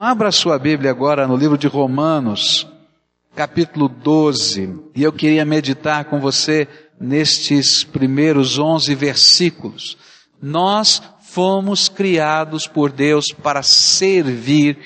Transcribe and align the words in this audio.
Abra 0.00 0.30
sua 0.30 0.60
Bíblia 0.60 0.92
agora 0.92 1.26
no 1.26 1.34
livro 1.34 1.58
de 1.58 1.66
Romanos, 1.66 2.68
capítulo 3.34 3.88
12, 3.88 4.78
e 4.94 5.02
eu 5.02 5.12
queria 5.12 5.44
meditar 5.44 6.04
com 6.04 6.20
você 6.20 6.68
nestes 7.00 7.82
primeiros 7.82 8.60
11 8.60 8.94
versículos. 8.94 9.98
Nós 10.40 11.02
fomos 11.20 11.88
criados 11.88 12.68
por 12.68 12.92
Deus 12.92 13.32
para 13.42 13.60
servir 13.64 14.78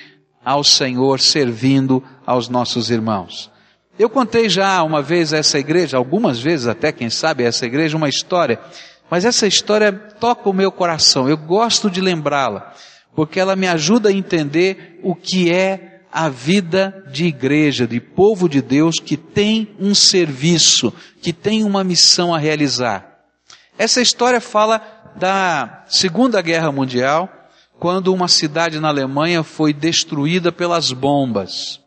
ao 0.43 0.65
Senhor, 0.65 1.21
servindo 1.21 2.03
aos 2.25 2.49
nossos 2.49 2.89
irmãos. 2.89 3.51
Eu 3.99 4.09
contei 4.09 4.49
já 4.49 4.83
uma 4.83 5.03
vez 5.03 5.35
a 5.35 5.37
essa 5.37 5.59
igreja, 5.59 5.99
algumas 5.99 6.41
vezes 6.41 6.67
até, 6.67 6.91
quem 6.91 7.11
sabe, 7.11 7.45
a 7.45 7.49
essa 7.49 7.67
igreja, 7.67 7.99
uma 7.99 8.09
história, 8.09 8.59
mas 9.11 9.27
essa 9.27 9.47
história 9.47 9.93
toca 9.93 10.49
o 10.49 10.55
meu 10.55 10.73
coração, 10.73 11.29
eu 11.29 11.37
gosto 11.37 11.91
de 11.91 12.01
lembrá-la 12.01 12.73
porque 13.15 13.39
ela 13.39 13.57
me 13.57 13.67
ajuda 13.67 14.09
a 14.09 14.13
entender 14.13 14.99
o 15.03 15.15
que 15.15 15.51
é 15.51 16.01
a 16.13 16.29
vida 16.29 17.05
de 17.11 17.25
igreja, 17.25 17.87
de 17.87 17.99
povo 17.99 18.49
de 18.49 18.61
Deus 18.61 18.97
que 18.97 19.17
tem 19.17 19.75
um 19.79 19.95
serviço, 19.95 20.93
que 21.23 21.33
tem 21.33 21.65
uma 21.65 21.83
missão 21.83 22.35
a 22.35 22.39
realizar. 22.39 23.21
Essa 23.79 24.03
história 24.03 24.41
fala 24.41 24.81
da 25.17 25.85
Segunda 25.89 26.43
Guerra 26.43 26.71
Mundial, 26.71 27.31
quando 27.79 28.13
uma 28.13 28.29
cidade 28.29 28.79
na 28.79 28.89
Alemanha 28.89 29.43
foi 29.43 29.73
destruída 29.73 30.53
pelas 30.53 30.93
bombas. 30.93 31.81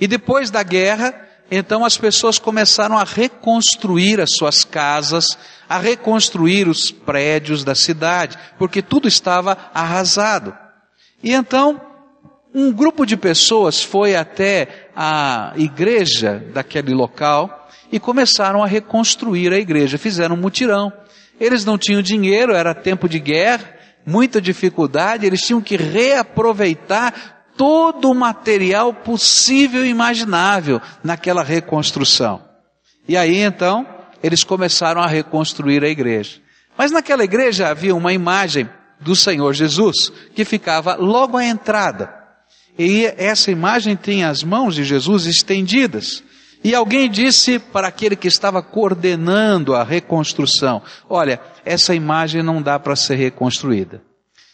E 0.00 0.06
depois 0.06 0.50
da 0.50 0.62
guerra, 0.62 1.14
então 1.50 1.84
as 1.84 1.96
pessoas 1.96 2.38
começaram 2.38 2.98
a 2.98 3.04
reconstruir 3.04 4.20
as 4.20 4.30
suas 4.36 4.64
casas, 4.64 5.26
a 5.68 5.78
reconstruir 5.78 6.68
os 6.68 6.90
prédios 6.90 7.64
da 7.64 7.74
cidade, 7.74 8.36
porque 8.58 8.82
tudo 8.82 9.08
estava 9.08 9.56
arrasado. 9.72 10.54
E 11.22 11.32
então, 11.32 11.80
um 12.54 12.72
grupo 12.72 13.04
de 13.04 13.16
pessoas 13.16 13.82
foi 13.82 14.14
até 14.14 14.88
a 14.94 15.52
igreja 15.56 16.44
daquele 16.52 16.94
local 16.94 17.68
e 17.90 17.98
começaram 17.98 18.62
a 18.62 18.66
reconstruir 18.66 19.52
a 19.52 19.58
igreja, 19.58 19.98
fizeram 19.98 20.34
um 20.34 20.40
mutirão. 20.40 20.92
Eles 21.40 21.64
não 21.64 21.78
tinham 21.78 22.02
dinheiro, 22.02 22.52
era 22.52 22.74
tempo 22.74 23.08
de 23.08 23.18
guerra, 23.18 23.74
muita 24.04 24.40
dificuldade, 24.40 25.26
eles 25.26 25.40
tinham 25.40 25.60
que 25.60 25.76
reaproveitar 25.76 27.44
todo 27.56 28.10
o 28.10 28.14
material 28.14 28.94
possível 28.94 29.84
e 29.84 29.90
imaginável 29.90 30.80
naquela 31.02 31.42
reconstrução. 31.42 32.42
E 33.06 33.16
aí 33.16 33.38
então, 33.38 33.86
eles 34.22 34.44
começaram 34.44 35.00
a 35.00 35.06
reconstruir 35.06 35.82
a 35.84 35.88
igreja. 35.88 36.40
Mas 36.76 36.92
naquela 36.92 37.24
igreja 37.24 37.68
havia 37.68 37.94
uma 37.94 38.12
imagem 38.12 38.68
do 39.00 39.14
Senhor 39.14 39.52
Jesus, 39.54 40.12
que 40.34 40.44
ficava 40.44 40.94
logo 40.94 41.36
à 41.36 41.44
entrada. 41.44 42.12
E 42.78 43.06
essa 43.16 43.50
imagem 43.50 43.96
tinha 43.96 44.28
as 44.28 44.42
mãos 44.42 44.74
de 44.74 44.84
Jesus 44.84 45.26
estendidas. 45.26 46.22
E 46.62 46.74
alguém 46.74 47.08
disse 47.08 47.58
para 47.58 47.88
aquele 47.88 48.16
que 48.16 48.28
estava 48.28 48.62
coordenando 48.62 49.74
a 49.74 49.84
reconstrução: 49.84 50.82
Olha, 51.08 51.40
essa 51.64 51.94
imagem 51.94 52.42
não 52.42 52.60
dá 52.60 52.78
para 52.78 52.96
ser 52.96 53.16
reconstruída. 53.16 54.02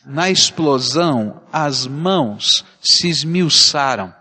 Na 0.04 0.30
explosão, 0.30 1.40
as 1.50 1.86
mãos 1.86 2.64
se 2.80 3.08
esmiuçaram 3.08 4.12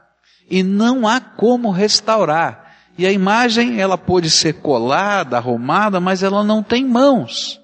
e 0.50 0.64
não 0.64 1.08
há 1.08 1.20
como 1.20 1.72
restaurar. 1.72 2.64
E 2.98 3.08
a 3.08 3.12
imagem, 3.12 3.82
ela 3.82 3.98
pode 3.98 4.30
ser 4.30 4.62
colada, 4.62 5.38
arrumada, 5.38 6.00
mas 6.00 6.24
ela 6.24 6.44
não 6.44 6.62
tem 6.62 6.86
mãos. 6.86 7.60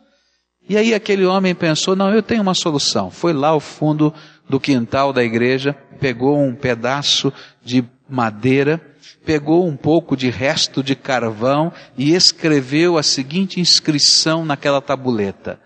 E 0.70 0.78
aí 0.78 0.94
aquele 0.94 1.26
homem 1.26 1.56
pensou, 1.56 1.96
não, 1.96 2.14
eu 2.14 2.22
tenho 2.22 2.44
uma 2.44 2.54
solução. 2.54 3.10
Foi 3.10 3.34
lá 3.34 3.48
ao 3.48 3.60
fundo 3.60 4.14
do 4.48 4.60
quintal 4.60 5.12
da 5.12 5.24
igreja, 5.24 5.76
pegou 6.00 6.40
um 6.40 6.54
pedaço 6.54 7.34
de 7.64 7.84
madeira, 8.08 8.80
pegou 9.26 9.68
um 9.68 9.76
pouco 9.76 10.16
de 10.16 10.30
resto 10.30 10.84
de 10.84 10.96
carvão 10.96 11.74
e 11.98 12.14
escreveu 12.14 13.00
a 13.00 13.04
seguinte 13.04 13.60
inscrição 13.60 14.46
naquela 14.46 14.80
tabuleta: 14.80 15.60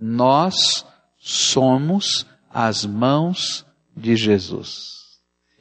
Nós 0.00 0.84
somos 1.18 2.26
as 2.52 2.84
mãos 2.84 3.64
de 3.96 4.16
Jesus. 4.16 4.88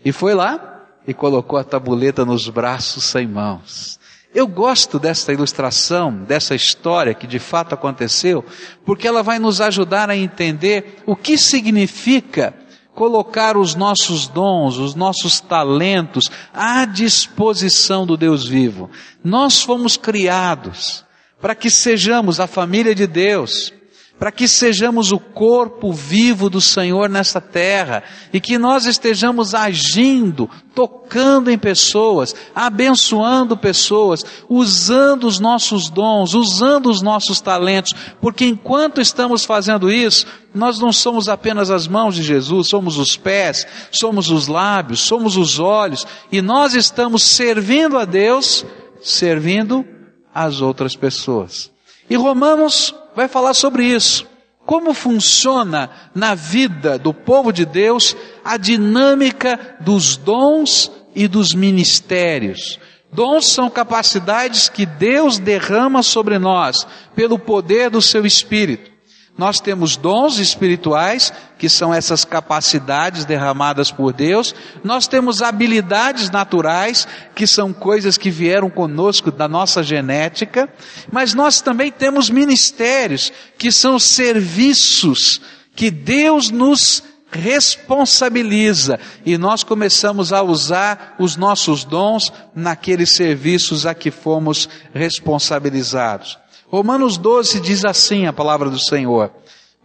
E 0.04 0.12
foi 0.12 0.34
lá 0.34 0.86
e 1.08 1.14
colocou 1.14 1.60
a 1.60 1.64
tabuleta 1.64 2.26
nos 2.26 2.50
braços 2.50 3.04
sem 3.04 3.28
mãos. 3.28 4.00
Eu 4.38 4.46
gosto 4.46 5.00
dessa 5.00 5.34
ilustração, 5.34 6.14
dessa 6.14 6.54
história 6.54 7.16
que 7.16 7.26
de 7.26 7.40
fato 7.40 7.74
aconteceu, 7.74 8.46
porque 8.86 9.08
ela 9.08 9.24
vai 9.24 9.40
nos 9.40 9.60
ajudar 9.60 10.12
a 10.12 10.16
entender 10.16 10.98
o 11.08 11.16
que 11.16 11.40
significa 11.40 12.54
colocar 12.94 13.58
os 13.58 13.74
nossos 13.74 14.28
dons, 14.28 14.78
os 14.78 14.94
nossos 14.94 15.40
talentos 15.40 16.30
à 16.54 16.86
disposição 16.86 18.06
do 18.06 18.16
Deus 18.16 18.46
vivo. 18.46 18.92
Nós 19.24 19.64
fomos 19.64 19.98
criados 19.98 21.04
para 21.42 21.56
que 21.56 21.72
sejamos 21.72 22.40
a 22.40 22.46
família 22.46 22.94
de 22.94 23.08
Deus, 23.08 23.74
para 24.20 24.32
que 24.32 24.48
sejamos 24.48 25.12
o 25.12 25.20
corpo 25.20 25.94
vivo 25.94 26.50
do 26.50 26.60
Senhor 26.60 27.08
nessa 27.08 27.40
terra 27.40 28.04
e 28.34 28.42
que 28.42 28.58
nós 28.58 28.86
estejamos 28.86 29.54
agindo, 29.54 30.50
tocando 30.74 31.52
em 31.52 31.58
pessoas, 31.58 32.36
abençoando 32.56 33.56
pessoas, 33.56 34.26
usando 34.50 35.26
os 35.28 35.40
nossos 35.40 35.90
dons, 35.90 36.34
usando 36.34 36.90
os 36.90 37.02
nossos 37.02 37.40
talentos, 37.40 37.94
porque 38.20 38.46
enquanto 38.46 39.00
estamos 39.00 39.46
fazendo 39.46 39.92
isso, 39.92 40.26
nós 40.54 40.80
não 40.80 40.92
somos 40.92 41.30
apenas 41.30 41.70
as 41.70 41.88
mãos 41.88 42.16
de 42.16 42.24
Jesus, 42.24 42.68
somos 42.68 42.98
os 42.98 43.16
pés, 43.16 43.68
somos 43.92 44.32
os 44.32 44.48
lábios, 44.48 45.02
somos 45.02 45.38
os 45.38 45.60
olhos 45.60 46.08
e 46.32 46.42
nós 46.42 46.74
estamos 46.74 47.22
servindo 47.22 48.00
a 48.00 48.06
Deus, 48.06 48.66
servindo 49.00 49.86
as 50.34 50.60
outras 50.60 50.96
pessoas. 50.96 51.72
E 52.10 52.16
Romanos 52.16 52.96
vai 53.18 53.28
falar 53.28 53.56
sobre 53.56 53.84
isso. 53.84 54.28
Como 54.64 54.94
funciona 54.94 55.90
na 56.14 56.36
vida 56.36 57.00
do 57.00 57.12
povo 57.12 57.52
de 57.52 57.66
Deus 57.66 58.16
a 58.46 58.58
dinâmica 58.58 59.78
dos 59.80 60.16
dons 60.16 60.92
e 61.16 61.28
dos 61.28 61.56
ministérios. 61.56 62.80
Dons 63.12 63.48
são 63.48 63.72
capacidades 63.72 64.70
que 64.70 64.86
Deus 64.86 65.40
derrama 65.40 66.04
sobre 66.04 66.38
nós 66.38 66.86
pelo 67.16 67.40
poder 67.40 67.90
do 67.90 68.04
seu 68.04 68.24
Espírito. 68.24 68.92
Nós 69.38 69.60
temos 69.60 69.96
dons 69.96 70.40
espirituais, 70.40 71.32
que 71.60 71.70
são 71.70 71.94
essas 71.94 72.26
capacidades 72.26 73.24
derramadas 73.24 73.92
por 73.92 74.12
Deus. 74.12 74.56
Nós 74.84 75.08
temos 75.08 75.42
habilidades 75.42 76.32
naturais, 76.32 77.08
que 77.36 77.46
são 77.46 77.72
coisas 77.72 78.18
que 78.18 78.32
vieram 78.32 78.70
conosco 78.70 79.32
da 79.32 79.48
nossa 79.48 79.84
genética. 79.84 80.68
Mas 81.12 81.36
nós 81.36 81.62
também 81.62 81.92
temos 81.92 82.30
ministérios, 82.30 83.32
que 83.58 83.72
são 83.72 84.00
serviços 84.00 85.40
que 85.76 85.92
Deus 85.92 86.50
nos 86.50 87.04
responsabiliza 87.30 89.00
e 89.26 89.38
nós 89.38 89.64
começamos 89.64 90.32
a 90.32 90.42
usar 90.42 91.16
os 91.20 91.36
nossos 91.36 91.84
dons 91.84 92.32
naqueles 92.56 93.16
serviços 93.16 93.86
a 93.86 93.94
que 93.94 94.10
fomos 94.10 94.68
responsabilizados. 94.94 96.40
Romanos 96.70 97.18
12 97.18 97.62
diz 97.62 97.86
assim 97.86 98.26
a 98.26 98.34
palavra 98.34 98.70
do 98.70 98.80
Senhor: 98.80 99.32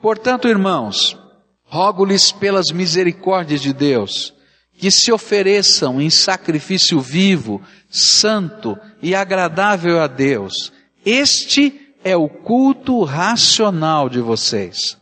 Portanto, 0.01 0.49
irmãos, 0.49 1.17
rogo-lhes 1.65 2.33
pelas 2.33 2.73
misericórdias 2.73 3.61
de 3.61 3.73
Deus, 3.73 4.35
que 4.77 4.91
se 4.91 5.13
ofereçam 5.13 6.01
em 6.01 6.11
sacrifício 6.11 7.01
vivo, 7.01 7.63
santo 7.89 8.77
e 9.01 9.15
agradável 9.15 10.01
a 10.01 10.09
Deus. 10.09 10.73
Este 11.07 11.95
é 12.03 12.17
o 12.17 12.29
culto 12.29 13.05
racional 13.05 14.09
de 14.09 14.21
vocês. 14.21 14.97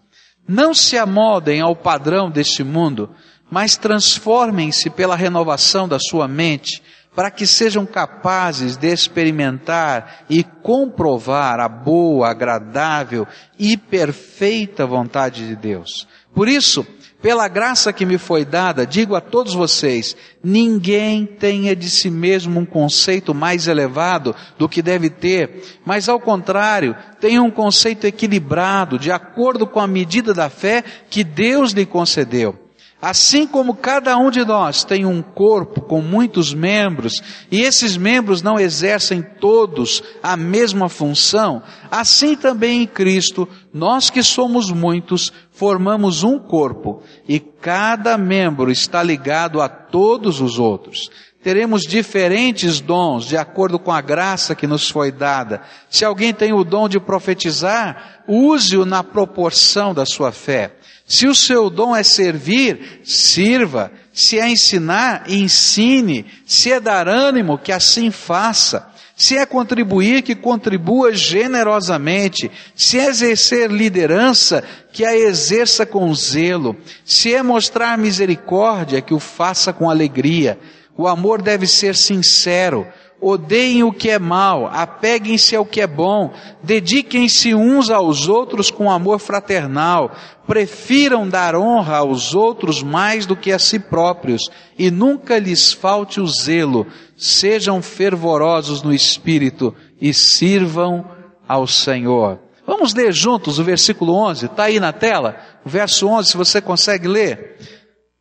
Não 0.46 0.74
se 0.74 0.98
amodem 0.98 1.62
ao 1.62 1.74
padrão 1.74 2.30
deste 2.30 2.62
mundo, 2.62 3.08
mas 3.50 3.76
transformem-se 3.76 4.90
pela 4.90 5.16
renovação 5.16 5.88
da 5.88 5.98
sua 5.98 6.28
mente, 6.28 6.82
para 7.14 7.30
que 7.30 7.46
sejam 7.46 7.84
capazes 7.84 8.76
de 8.76 8.92
experimentar 8.92 10.24
e 10.28 10.44
comprovar 10.44 11.58
a 11.60 11.68
boa, 11.68 12.30
agradável 12.30 13.26
e 13.58 13.76
perfeita 13.76 14.86
vontade 14.86 15.46
de 15.46 15.56
Deus. 15.56 16.06
Por 16.32 16.48
isso, 16.48 16.86
pela 17.20 17.48
graça 17.48 17.92
que 17.92 18.06
me 18.06 18.16
foi 18.16 18.44
dada, 18.44 18.86
digo 18.86 19.14
a 19.14 19.20
todos 19.20 19.52
vocês, 19.52 20.16
ninguém 20.42 21.26
tenha 21.26 21.74
de 21.76 21.90
si 21.90 22.10
mesmo 22.10 22.60
um 22.60 22.64
conceito 22.64 23.34
mais 23.34 23.68
elevado 23.68 24.34
do 24.56 24.68
que 24.68 24.80
deve 24.80 25.10
ter, 25.10 25.80
mas 25.84 26.08
ao 26.08 26.18
contrário, 26.18 26.96
tenha 27.20 27.42
um 27.42 27.50
conceito 27.50 28.06
equilibrado, 28.06 28.98
de 28.98 29.10
acordo 29.10 29.66
com 29.66 29.80
a 29.80 29.86
medida 29.86 30.32
da 30.32 30.48
fé 30.48 30.82
que 31.10 31.22
Deus 31.22 31.72
lhe 31.72 31.84
concedeu. 31.84 32.58
Assim 33.02 33.46
como 33.46 33.74
cada 33.74 34.16
um 34.18 34.30
de 34.30 34.44
nós 34.44 34.84
tem 34.84 35.06
um 35.06 35.22
corpo 35.22 35.80
com 35.80 36.02
muitos 36.02 36.52
membros, 36.52 37.22
e 37.50 37.62
esses 37.62 37.96
membros 37.96 38.42
não 38.42 38.60
exercem 38.60 39.22
todos 39.22 40.02
a 40.22 40.36
mesma 40.36 40.88
função, 40.88 41.62
assim 41.90 42.36
também 42.36 42.82
em 42.82 42.86
Cristo, 42.86 43.48
nós 43.72 44.10
que 44.10 44.22
somos 44.22 44.70
muitos, 44.70 45.32
formamos 45.50 46.22
um 46.22 46.38
corpo 46.38 47.02
e 47.26 47.40
cada 47.40 48.18
membro 48.18 48.70
está 48.70 49.02
ligado 49.02 49.62
a 49.62 49.68
todos 49.68 50.40
os 50.42 50.58
outros. 50.58 51.10
Teremos 51.42 51.84
diferentes 51.84 52.80
dons 52.80 53.24
de 53.24 53.38
acordo 53.38 53.78
com 53.78 53.90
a 53.90 54.02
graça 54.02 54.54
que 54.54 54.66
nos 54.66 54.90
foi 54.90 55.10
dada. 55.10 55.62
Se 55.88 56.04
alguém 56.04 56.34
tem 56.34 56.52
o 56.52 56.62
dom 56.62 56.86
de 56.86 57.00
profetizar, 57.00 58.22
use-o 58.28 58.84
na 58.84 59.02
proporção 59.02 59.94
da 59.94 60.04
sua 60.04 60.32
fé. 60.32 60.76
Se 61.10 61.26
o 61.26 61.34
seu 61.34 61.68
dom 61.68 61.94
é 61.94 62.04
servir, 62.04 63.00
sirva. 63.02 63.90
Se 64.12 64.38
é 64.38 64.48
ensinar, 64.48 65.24
ensine. 65.28 66.24
Se 66.46 66.70
é 66.70 66.78
dar 66.78 67.08
ânimo, 67.08 67.58
que 67.58 67.72
assim 67.72 68.12
faça. 68.12 68.88
Se 69.16 69.36
é 69.36 69.44
contribuir, 69.44 70.22
que 70.22 70.36
contribua 70.36 71.12
generosamente. 71.12 72.48
Se 72.76 72.96
é 72.96 73.06
exercer 73.06 73.72
liderança, 73.72 74.62
que 74.92 75.04
a 75.04 75.16
exerça 75.16 75.84
com 75.84 76.14
zelo. 76.14 76.76
Se 77.04 77.34
é 77.34 77.42
mostrar 77.42 77.98
misericórdia, 77.98 79.02
que 79.02 79.12
o 79.12 79.18
faça 79.18 79.72
com 79.72 79.90
alegria. 79.90 80.60
O 80.96 81.08
amor 81.08 81.42
deve 81.42 81.66
ser 81.66 81.96
sincero. 81.96 82.86
Odeiem 83.20 83.82
o 83.82 83.92
que 83.92 84.08
é 84.08 84.18
mal, 84.18 84.66
apeguem-se 84.72 85.54
ao 85.54 85.66
que 85.66 85.82
é 85.82 85.86
bom, 85.86 86.32
dediquem-se 86.62 87.54
uns 87.54 87.90
aos 87.90 88.28
outros 88.28 88.70
com 88.70 88.90
amor 88.90 89.18
fraternal, 89.18 90.10
prefiram 90.46 91.28
dar 91.28 91.54
honra 91.54 91.98
aos 91.98 92.34
outros 92.34 92.82
mais 92.82 93.26
do 93.26 93.36
que 93.36 93.52
a 93.52 93.58
si 93.58 93.78
próprios, 93.78 94.48
e 94.78 94.90
nunca 94.90 95.38
lhes 95.38 95.70
falte 95.70 96.18
o 96.18 96.26
zelo, 96.26 96.86
sejam 97.14 97.82
fervorosos 97.82 98.82
no 98.82 98.92
espírito 98.92 99.74
e 100.00 100.14
sirvam 100.14 101.04
ao 101.46 101.66
Senhor. 101.66 102.38
Vamos 102.66 102.94
ler 102.94 103.12
juntos 103.12 103.58
o 103.58 103.64
versículo 103.64 104.14
11, 104.14 104.46
está 104.46 104.64
aí 104.64 104.80
na 104.80 104.92
tela, 104.92 105.36
o 105.64 105.68
verso 105.68 106.06
11, 106.06 106.30
se 106.30 106.36
você 106.36 106.60
consegue 106.60 107.06
ler. 107.06 107.58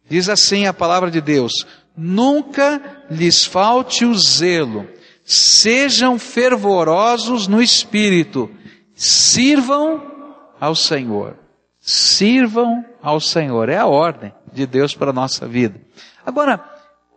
Diz 0.10 0.28
assim 0.28 0.66
a 0.66 0.74
palavra 0.74 1.12
de 1.12 1.22
Deus: 1.22 1.54
nunca 2.00 3.04
lhes 3.12 3.44
falte 3.44 4.06
o 4.06 4.14
zelo, 4.16 4.88
sejam 5.26 6.18
fervorosos 6.18 7.48
no 7.48 7.62
espírito, 7.62 8.50
sirvam 8.96 10.02
ao 10.60 10.74
Senhor. 10.76 11.38
Sirvam 11.82 12.86
ao 13.02 13.20
Senhor. 13.20 13.70
É 13.70 13.78
a 13.78 13.86
ordem 13.86 14.34
de 14.54 14.66
Deus 14.66 14.96
para 14.96 15.10
a 15.10 15.14
nossa 15.14 15.48
vida. 15.48 15.80
Agora, 16.26 16.64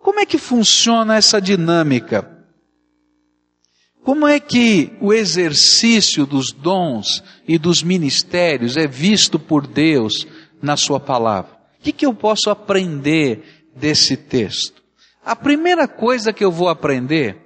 como 0.03 0.19
é 0.19 0.27
que 0.27 0.39
funciona 0.39 1.17
essa 1.17 1.41
dinâmica? 1.41 2.29
Como 4.03 4.27
é 4.27 4.41
que 4.41 4.93
o 5.01 5.13
exercício 5.13 6.27
dos 6.27 6.51
dons 6.51 7.23
e 7.47 7.57
dos 7.57 7.85
ministérios 7.85 8.77
é 8.77 8.87
visto 8.87 9.39
por 9.39 9.65
Deus 9.65 10.27
na 10.61 10.77
Sua 10.77 10.99
palavra? 10.99 11.53
O 11.79 11.83
que, 11.83 11.93
que 11.93 12.07
eu 12.07 12.15
posso 12.15 12.51
aprender 12.51 13.52
desse 13.75 14.17
texto. 14.17 14.83
A 15.25 15.37
primeira 15.37 15.87
coisa 15.87 16.33
que 16.33 16.45
eu 16.45 16.51
vou 16.51 16.69
aprender 16.69 17.37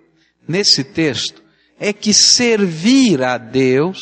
nesse 0.49 0.83
texto 0.83 1.43
é 1.79 1.93
que 1.93 2.15
servir 2.15 3.23
a 3.23 3.37
Deus, 3.37 4.01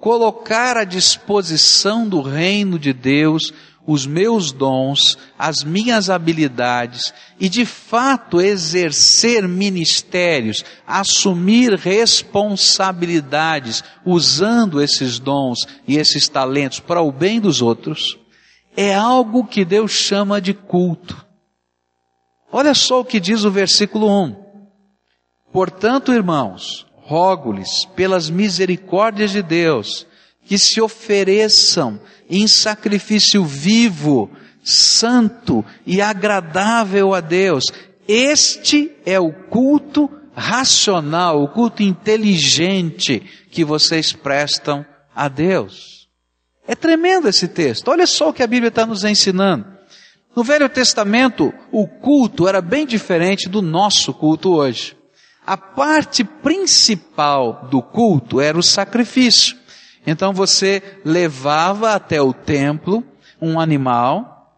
colocar 0.00 0.76
à 0.76 0.84
disposição 0.84 2.08
do 2.08 2.20
reino 2.20 2.78
de 2.78 2.92
Deus 2.92 3.52
os 3.88 4.06
meus 4.06 4.52
dons, 4.52 5.18
as 5.38 5.64
minhas 5.64 6.10
habilidades 6.10 7.14
e 7.40 7.48
de 7.48 7.64
fato 7.64 8.38
exercer 8.38 9.48
ministérios, 9.48 10.62
assumir 10.86 11.72
responsabilidades 11.72 13.82
usando 14.04 14.82
esses 14.82 15.18
dons 15.18 15.60
e 15.86 15.96
esses 15.96 16.28
talentos 16.28 16.80
para 16.80 17.00
o 17.00 17.10
bem 17.10 17.40
dos 17.40 17.62
outros, 17.62 18.18
é 18.80 18.94
algo 18.94 19.44
que 19.44 19.64
Deus 19.64 19.90
chama 19.90 20.40
de 20.40 20.54
culto. 20.54 21.26
Olha 22.52 22.72
só 22.74 23.00
o 23.00 23.04
que 23.04 23.18
diz 23.18 23.42
o 23.42 23.50
versículo 23.50 24.08
1. 24.08 24.36
Portanto, 25.52 26.12
irmãos, 26.12 26.86
rogo-lhes 26.94 27.84
pelas 27.96 28.30
misericórdias 28.30 29.32
de 29.32 29.42
Deus 29.42 30.06
que 30.44 30.56
se 30.56 30.80
ofereçam 30.80 32.00
em 32.30 32.46
sacrifício 32.46 33.44
vivo, 33.44 34.30
santo 34.62 35.64
e 35.84 36.00
agradável 36.00 37.14
a 37.14 37.20
Deus. 37.20 37.64
Este 38.06 38.92
é 39.04 39.18
o 39.18 39.32
culto 39.32 40.08
racional, 40.36 41.42
o 41.42 41.48
culto 41.48 41.82
inteligente 41.82 43.20
que 43.50 43.64
vocês 43.64 44.12
prestam 44.12 44.86
a 45.12 45.26
Deus. 45.26 45.97
É 46.68 46.74
tremendo 46.74 47.30
esse 47.30 47.48
texto. 47.48 47.88
Olha 47.88 48.06
só 48.06 48.28
o 48.28 48.32
que 48.32 48.42
a 48.42 48.46
Bíblia 48.46 48.68
está 48.68 48.84
nos 48.84 49.02
ensinando. 49.02 49.64
No 50.36 50.44
Velho 50.44 50.68
Testamento, 50.68 51.52
o 51.72 51.88
culto 51.88 52.46
era 52.46 52.60
bem 52.60 52.86
diferente 52.86 53.48
do 53.48 53.62
nosso 53.62 54.12
culto 54.12 54.54
hoje. 54.54 54.94
A 55.46 55.56
parte 55.56 56.22
principal 56.22 57.66
do 57.70 57.80
culto 57.80 58.38
era 58.38 58.58
o 58.58 58.62
sacrifício. 58.62 59.56
Então 60.06 60.34
você 60.34 60.82
levava 61.06 61.94
até 61.94 62.20
o 62.20 62.34
templo 62.34 63.02
um 63.40 63.58
animal, 63.58 64.54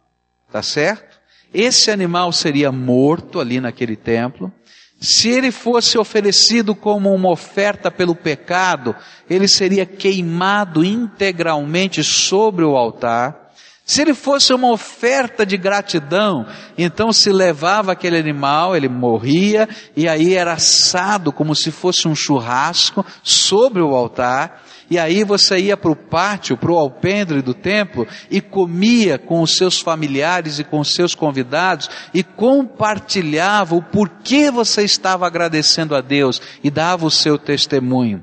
tá 0.50 0.62
certo? 0.62 1.20
Esse 1.54 1.92
animal 1.92 2.32
seria 2.32 2.72
morto 2.72 3.38
ali 3.38 3.60
naquele 3.60 3.94
templo. 3.94 4.52
Se 5.00 5.31
ele 5.31 5.50
fosse 5.50 5.97
oferecido 5.97 6.75
como 6.75 7.14
uma 7.14 7.31
oferta 7.31 7.91
pelo 7.91 8.14
pecado, 8.14 8.94
ele 9.31 9.49
seria 9.49 9.87
queimado 9.87 10.85
integralmente 10.85 12.05
sobre 12.05 12.67
o 12.67 12.76
altar. 12.76 13.50
Se 13.82 14.02
ele 14.02 14.12
fosse 14.12 14.52
uma 14.52 14.70
oferta 14.70 15.44
de 15.47 15.56
gratidão, 15.56 16.47
então 16.76 17.12
se 17.14 17.32
levava 17.32 17.93
aquele 17.93 18.19
animal, 18.19 18.76
ele 18.76 18.88
morria, 18.88 19.67
e 19.97 20.06
aí 20.06 20.35
era 20.35 20.52
assado 20.52 21.32
como 21.32 21.56
se 21.56 21.70
fosse 21.70 22.06
um 22.06 22.14
churrasco 22.14 23.05
sobre 23.23 23.82
o 23.82 23.94
altar. 23.94 24.62
E 24.90 24.98
aí 24.98 25.22
você 25.22 25.56
ia 25.56 25.76
para 25.76 25.92
o 25.92 25.94
pátio, 25.96 26.56
para 26.56 26.72
o 26.72 26.76
alpendre 26.76 27.40
do 27.40 27.54
templo 27.54 28.08
e 28.28 28.40
comia 28.40 29.20
com 29.20 29.40
os 29.40 29.56
seus 29.56 29.78
familiares 29.78 30.58
e 30.58 30.64
com 30.64 30.81
os 30.81 30.92
seus 30.92 31.14
convidados 31.14 31.88
e 32.12 32.25
compartilhava 32.25 33.76
o 33.76 33.82
porquê 33.82 34.50
você 34.50 34.82
estava 34.82 35.28
agradecendo 35.28 35.94
a 35.94 36.00
Deus 36.00 36.42
e 36.64 36.70
dava 36.70 37.06
o 37.06 37.10
seu 37.10 37.38
testemunho. 37.38 38.20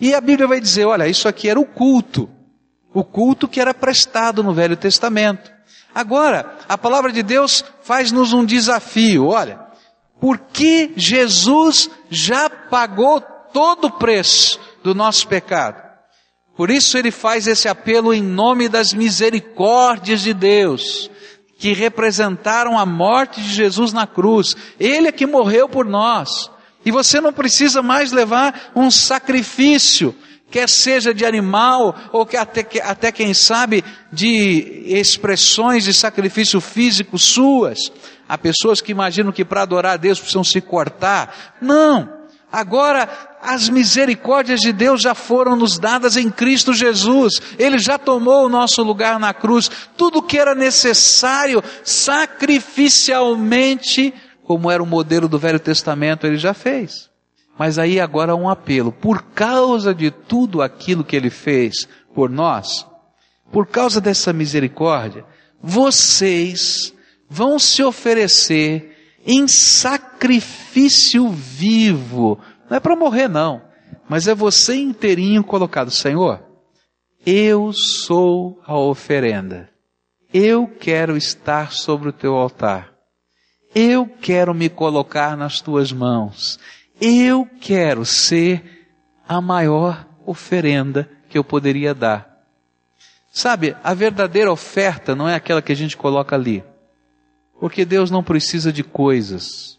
E 0.00 0.12
a 0.12 0.20
Bíblia 0.20 0.48
vai 0.48 0.60
dizer, 0.60 0.86
olha, 0.86 1.06
isso 1.06 1.28
aqui 1.28 1.48
era 1.48 1.60
o 1.60 1.64
culto. 1.64 2.28
O 2.92 3.04
culto 3.04 3.46
que 3.46 3.60
era 3.60 3.72
prestado 3.72 4.42
no 4.42 4.52
Velho 4.52 4.76
Testamento. 4.76 5.52
Agora, 5.94 6.56
a 6.68 6.76
palavra 6.76 7.12
de 7.12 7.22
Deus 7.22 7.64
faz-nos 7.82 8.32
um 8.32 8.44
desafio, 8.44 9.28
olha, 9.28 9.60
porque 10.20 10.92
Jesus 10.96 11.88
já 12.10 12.50
pagou 12.50 13.20
todo 13.52 13.86
o 13.86 13.98
preço 13.98 14.58
do 14.82 14.96
nosso 14.96 15.28
pecado. 15.28 15.87
Por 16.58 16.72
isso 16.72 16.98
ele 16.98 17.12
faz 17.12 17.46
esse 17.46 17.68
apelo 17.68 18.12
em 18.12 18.20
nome 18.20 18.68
das 18.68 18.92
misericórdias 18.92 20.20
de 20.20 20.34
Deus, 20.34 21.08
que 21.56 21.72
representaram 21.72 22.76
a 22.76 22.84
morte 22.84 23.40
de 23.40 23.48
Jesus 23.54 23.92
na 23.92 24.08
cruz. 24.08 24.56
Ele 24.80 25.06
é 25.06 25.12
que 25.12 25.24
morreu 25.24 25.68
por 25.68 25.86
nós. 25.86 26.50
E 26.84 26.90
você 26.90 27.20
não 27.20 27.32
precisa 27.32 27.80
mais 27.80 28.10
levar 28.10 28.72
um 28.74 28.90
sacrifício, 28.90 30.12
quer 30.50 30.68
seja 30.68 31.14
de 31.14 31.24
animal 31.24 31.94
ou 32.12 32.26
que 32.26 32.36
até, 32.36 32.66
até 32.82 33.12
quem 33.12 33.32
sabe 33.32 33.84
de 34.12 34.82
expressões 34.84 35.84
de 35.84 35.94
sacrifício 35.94 36.60
físico 36.60 37.20
suas. 37.20 37.78
Há 38.28 38.36
pessoas 38.36 38.80
que 38.80 38.90
imaginam 38.90 39.30
que 39.30 39.44
para 39.44 39.62
adorar 39.62 39.92
a 39.92 39.96
Deus 39.96 40.18
precisam 40.18 40.42
se 40.42 40.60
cortar. 40.60 41.56
Não. 41.60 42.18
Agora 42.50 43.27
as 43.42 43.68
misericórdias 43.68 44.60
de 44.60 44.72
Deus 44.72 45.02
já 45.02 45.14
foram 45.14 45.56
nos 45.56 45.78
dadas 45.78 46.16
em 46.16 46.30
Cristo 46.30 46.72
Jesus. 46.72 47.42
Ele 47.58 47.78
já 47.78 47.98
tomou 47.98 48.46
o 48.46 48.48
nosso 48.48 48.82
lugar 48.82 49.18
na 49.18 49.34
cruz. 49.34 49.70
Tudo 49.96 50.22
que 50.22 50.38
era 50.38 50.54
necessário 50.54 51.62
sacrificialmente, 51.82 54.14
como 54.42 54.70
era 54.70 54.82
o 54.82 54.86
modelo 54.86 55.28
do 55.28 55.38
Velho 55.38 55.60
Testamento, 55.60 56.26
ele 56.26 56.38
já 56.38 56.54
fez. 56.54 57.10
Mas 57.58 57.78
aí 57.78 57.98
agora 57.98 58.36
um 58.36 58.48
apelo. 58.48 58.92
Por 58.92 59.22
causa 59.34 59.94
de 59.94 60.10
tudo 60.10 60.62
aquilo 60.62 61.04
que 61.04 61.16
ele 61.16 61.30
fez 61.30 61.88
por 62.14 62.30
nós, 62.30 62.86
por 63.52 63.66
causa 63.66 64.00
dessa 64.00 64.32
misericórdia, 64.32 65.24
vocês 65.60 66.94
vão 67.28 67.58
se 67.58 67.82
oferecer 67.82 68.96
em 69.26 69.48
sacrifício 69.48 71.28
vivo 71.28 72.38
não 72.68 72.76
é 72.76 72.80
para 72.80 72.96
morrer, 72.96 73.28
não. 73.28 73.62
Mas 74.08 74.26
é 74.26 74.34
você 74.34 74.74
inteirinho 74.74 75.44
colocado. 75.44 75.90
Senhor, 75.90 76.42
eu 77.26 77.72
sou 77.72 78.60
a 78.64 78.76
oferenda. 78.78 79.68
Eu 80.32 80.66
quero 80.66 81.16
estar 81.16 81.72
sobre 81.72 82.08
o 82.08 82.12
teu 82.12 82.34
altar. 82.34 82.92
Eu 83.74 84.06
quero 84.06 84.54
me 84.54 84.68
colocar 84.68 85.36
nas 85.36 85.60
tuas 85.60 85.92
mãos. 85.92 86.58
Eu 87.00 87.46
quero 87.60 88.04
ser 88.04 88.86
a 89.26 89.40
maior 89.40 90.06
oferenda 90.26 91.08
que 91.28 91.38
eu 91.38 91.44
poderia 91.44 91.94
dar. 91.94 92.28
Sabe, 93.30 93.76
a 93.84 93.94
verdadeira 93.94 94.50
oferta 94.50 95.14
não 95.14 95.28
é 95.28 95.34
aquela 95.34 95.62
que 95.62 95.70
a 95.70 95.76
gente 95.76 95.96
coloca 95.96 96.34
ali. 96.34 96.64
Porque 97.60 97.84
Deus 97.84 98.10
não 98.10 98.22
precisa 98.22 98.72
de 98.72 98.82
coisas. 98.82 99.78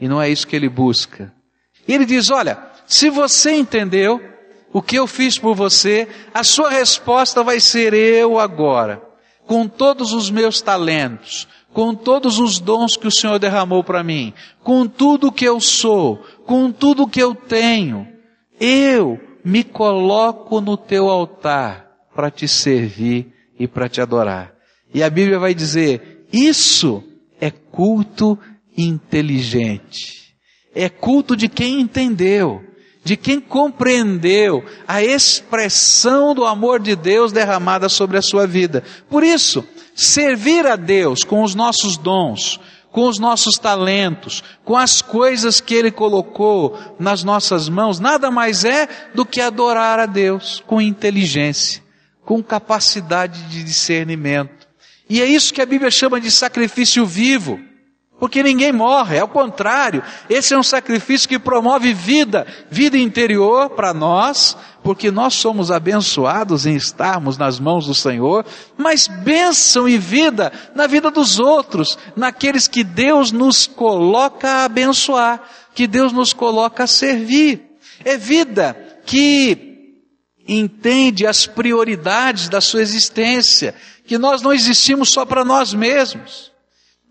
E 0.00 0.08
não 0.08 0.20
é 0.20 0.28
isso 0.28 0.46
que 0.46 0.56
Ele 0.56 0.68
busca. 0.68 1.32
E 1.86 1.92
Ele 1.92 2.04
diz: 2.04 2.30
olha, 2.30 2.58
se 2.86 3.10
você 3.10 3.52
entendeu 3.52 4.20
o 4.72 4.82
que 4.82 4.96
eu 4.96 5.06
fiz 5.06 5.38
por 5.38 5.54
você, 5.54 6.08
a 6.34 6.44
sua 6.44 6.70
resposta 6.70 7.42
vai 7.42 7.60
ser 7.60 7.94
eu 7.94 8.38
agora, 8.38 9.02
com 9.46 9.66
todos 9.66 10.12
os 10.12 10.30
meus 10.30 10.60
talentos, 10.60 11.48
com 11.72 11.94
todos 11.94 12.38
os 12.38 12.58
dons 12.58 12.96
que 12.96 13.06
o 13.06 13.12
Senhor 13.12 13.38
derramou 13.38 13.84
para 13.84 14.02
mim, 14.02 14.32
com 14.62 14.86
tudo 14.86 15.32
que 15.32 15.44
eu 15.44 15.60
sou, 15.60 16.24
com 16.44 16.70
tudo 16.72 17.06
que 17.06 17.22
eu 17.22 17.34
tenho, 17.34 18.08
eu 18.60 19.20
me 19.44 19.62
coloco 19.62 20.60
no 20.60 20.76
teu 20.76 21.08
altar 21.08 21.86
para 22.14 22.30
te 22.30 22.48
servir 22.48 23.32
e 23.58 23.68
para 23.68 23.88
te 23.88 24.00
adorar. 24.00 24.54
E 24.92 25.02
a 25.02 25.10
Bíblia 25.10 25.38
vai 25.38 25.54
dizer, 25.54 26.26
isso 26.32 27.02
é 27.40 27.50
culto 27.50 28.38
inteligente. 28.76 30.25
É 30.78 30.90
culto 30.90 31.34
de 31.34 31.48
quem 31.48 31.80
entendeu, 31.80 32.62
de 33.02 33.16
quem 33.16 33.40
compreendeu 33.40 34.62
a 34.86 35.02
expressão 35.02 36.34
do 36.34 36.44
amor 36.44 36.78
de 36.78 36.94
Deus 36.94 37.32
derramada 37.32 37.88
sobre 37.88 38.18
a 38.18 38.22
sua 38.22 38.46
vida. 38.46 38.84
Por 39.08 39.24
isso, 39.24 39.66
servir 39.94 40.66
a 40.66 40.76
Deus 40.76 41.24
com 41.24 41.42
os 41.42 41.54
nossos 41.54 41.96
dons, 41.96 42.60
com 42.92 43.08
os 43.08 43.18
nossos 43.18 43.56
talentos, 43.56 44.44
com 44.66 44.76
as 44.76 45.00
coisas 45.00 45.62
que 45.62 45.74
Ele 45.74 45.90
colocou 45.90 46.78
nas 46.98 47.24
nossas 47.24 47.70
mãos, 47.70 47.98
nada 47.98 48.30
mais 48.30 48.62
é 48.62 48.86
do 49.14 49.24
que 49.24 49.40
adorar 49.40 49.98
a 49.98 50.04
Deus 50.04 50.62
com 50.66 50.80
inteligência, 50.80 51.82
com 52.22 52.42
capacidade 52.42 53.44
de 53.44 53.64
discernimento. 53.64 54.68
E 55.08 55.22
é 55.22 55.24
isso 55.24 55.54
que 55.54 55.62
a 55.62 55.66
Bíblia 55.66 55.90
chama 55.90 56.20
de 56.20 56.30
sacrifício 56.30 57.06
vivo. 57.06 57.58
Porque 58.18 58.42
ninguém 58.42 58.72
morre, 58.72 59.18
é 59.18 59.24
o 59.24 59.28
contrário. 59.28 60.02
Esse 60.28 60.54
é 60.54 60.58
um 60.58 60.62
sacrifício 60.62 61.28
que 61.28 61.38
promove 61.38 61.92
vida, 61.92 62.46
vida 62.70 62.96
interior 62.96 63.70
para 63.70 63.92
nós, 63.92 64.56
porque 64.82 65.10
nós 65.10 65.34
somos 65.34 65.70
abençoados 65.70 66.64
em 66.64 66.74
estarmos 66.74 67.36
nas 67.36 67.60
mãos 67.60 67.86
do 67.86 67.94
Senhor, 67.94 68.46
mas 68.76 69.06
bênção 69.06 69.86
e 69.86 69.98
vida 69.98 70.50
na 70.74 70.86
vida 70.86 71.10
dos 71.10 71.38
outros, 71.38 71.98
naqueles 72.16 72.66
que 72.66 72.82
Deus 72.82 73.32
nos 73.32 73.66
coloca 73.66 74.48
a 74.48 74.64
abençoar, 74.64 75.42
que 75.74 75.86
Deus 75.86 76.10
nos 76.10 76.32
coloca 76.32 76.84
a 76.84 76.86
servir. 76.86 77.76
É 78.02 78.16
vida 78.16 78.74
que 79.04 79.66
entende 80.48 81.26
as 81.26 81.46
prioridades 81.46 82.48
da 82.48 82.62
sua 82.62 82.80
existência, 82.80 83.74
que 84.06 84.16
nós 84.16 84.40
não 84.40 84.54
existimos 84.54 85.10
só 85.10 85.26
para 85.26 85.44
nós 85.44 85.74
mesmos. 85.74 86.55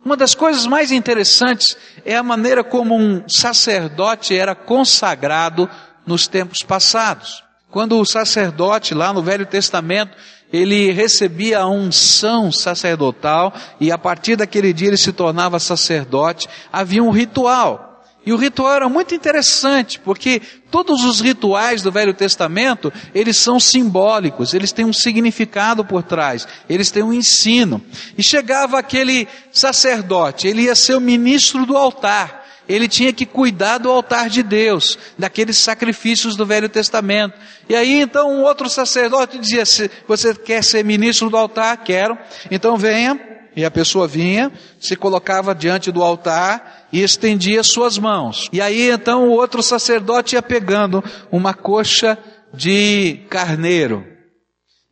Uma 0.05 0.15
das 0.15 0.35
coisas 0.35 0.67
mais 0.67 0.91
interessantes 0.91 1.75
é 2.05 2.15
a 2.15 2.21
maneira 2.21 2.63
como 2.63 2.95
um 2.95 3.27
sacerdote 3.27 4.38
era 4.38 4.53
consagrado 4.53 5.67
nos 6.05 6.27
tempos 6.27 6.59
passados. 6.59 7.43
Quando 7.71 8.00
o 8.00 8.05
sacerdote, 8.05 8.93
lá 8.93 9.12
no 9.12 9.24
Velho 9.24 9.47
Testamento, 9.47 10.15
ele 10.53 10.91
recebia 10.91 11.62
a 11.62 11.67
unção 11.67 12.51
sacerdotal 12.51 13.51
e 13.81 13.91
a 13.91 13.97
partir 13.97 14.35
daquele 14.35 14.71
dia 14.74 14.89
ele 14.89 14.97
se 14.97 15.12
tornava 15.12 15.59
sacerdote, 15.59 16.47
havia 16.71 17.03
um 17.03 17.09
ritual. 17.09 17.95
E 18.25 18.34
o 18.34 18.38
ritual 18.38 18.74
era 18.74 18.89
muito 18.89 19.13
interessante, 19.13 20.00
porque 20.00 20.41
todos 20.72 21.03
os 21.03 21.22
rituais 21.22 21.84
do 21.84 21.91
Velho 21.91 22.13
Testamento, 22.13 22.91
eles 23.13 23.38
são 23.38 23.60
simbólicos, 23.60 24.53
eles 24.53 24.72
têm 24.72 24.84
um 24.84 24.94
significado 24.94 25.86
por 25.86 26.01
trás, 26.01 26.48
eles 26.67 26.89
têm 26.89 27.03
um 27.03 27.13
ensino. 27.13 27.79
E 28.17 28.24
chegava 28.24 28.79
aquele 28.79 29.27
sacerdote, 29.51 30.48
ele 30.48 30.63
ia 30.63 30.75
ser 30.75 30.96
o 30.96 31.01
ministro 31.01 31.67
do 31.67 31.77
altar, 31.77 32.46
ele 32.67 32.88
tinha 32.88 33.13
que 33.13 33.27
cuidar 33.27 33.77
do 33.77 33.91
altar 33.91 34.27
de 34.27 34.41
Deus, 34.41 34.98
daqueles 35.17 35.58
sacrifícios 35.58 36.36
do 36.36 36.48
Velho 36.48 36.67
Testamento. 36.67 37.36
E 37.70 37.75
aí 37.75 38.01
então 38.01 38.32
um 38.32 38.44
outro 38.44 38.67
sacerdote 38.67 39.38
dizia: 39.38 39.63
Você 40.08 40.34
quer 40.34 40.63
ser 40.63 40.84
ministro 40.84 41.29
do 41.29 41.38
altar? 41.38 41.77
Quero. 41.84 42.17
Então 42.50 42.75
venha. 42.75 43.20
E 43.55 43.63
a 43.63 43.72
pessoa 43.72 44.05
vinha, 44.05 44.51
se 44.82 44.98
colocava 44.98 45.55
diante 45.55 45.89
do 45.89 46.03
altar 46.03 46.75
e 46.92 47.01
estendia 47.01 47.63
suas 47.63 47.98
mãos. 47.98 48.50
E 48.51 48.62
aí 48.62 48.89
então 48.89 49.27
o 49.27 49.32
outro 49.32 49.62
sacerdote 49.62 50.36
ia 50.36 50.42
pegando 50.42 51.04
uma 51.32 51.54
coxa 51.54 52.18
de 52.54 53.20
carneiro 53.30 54.06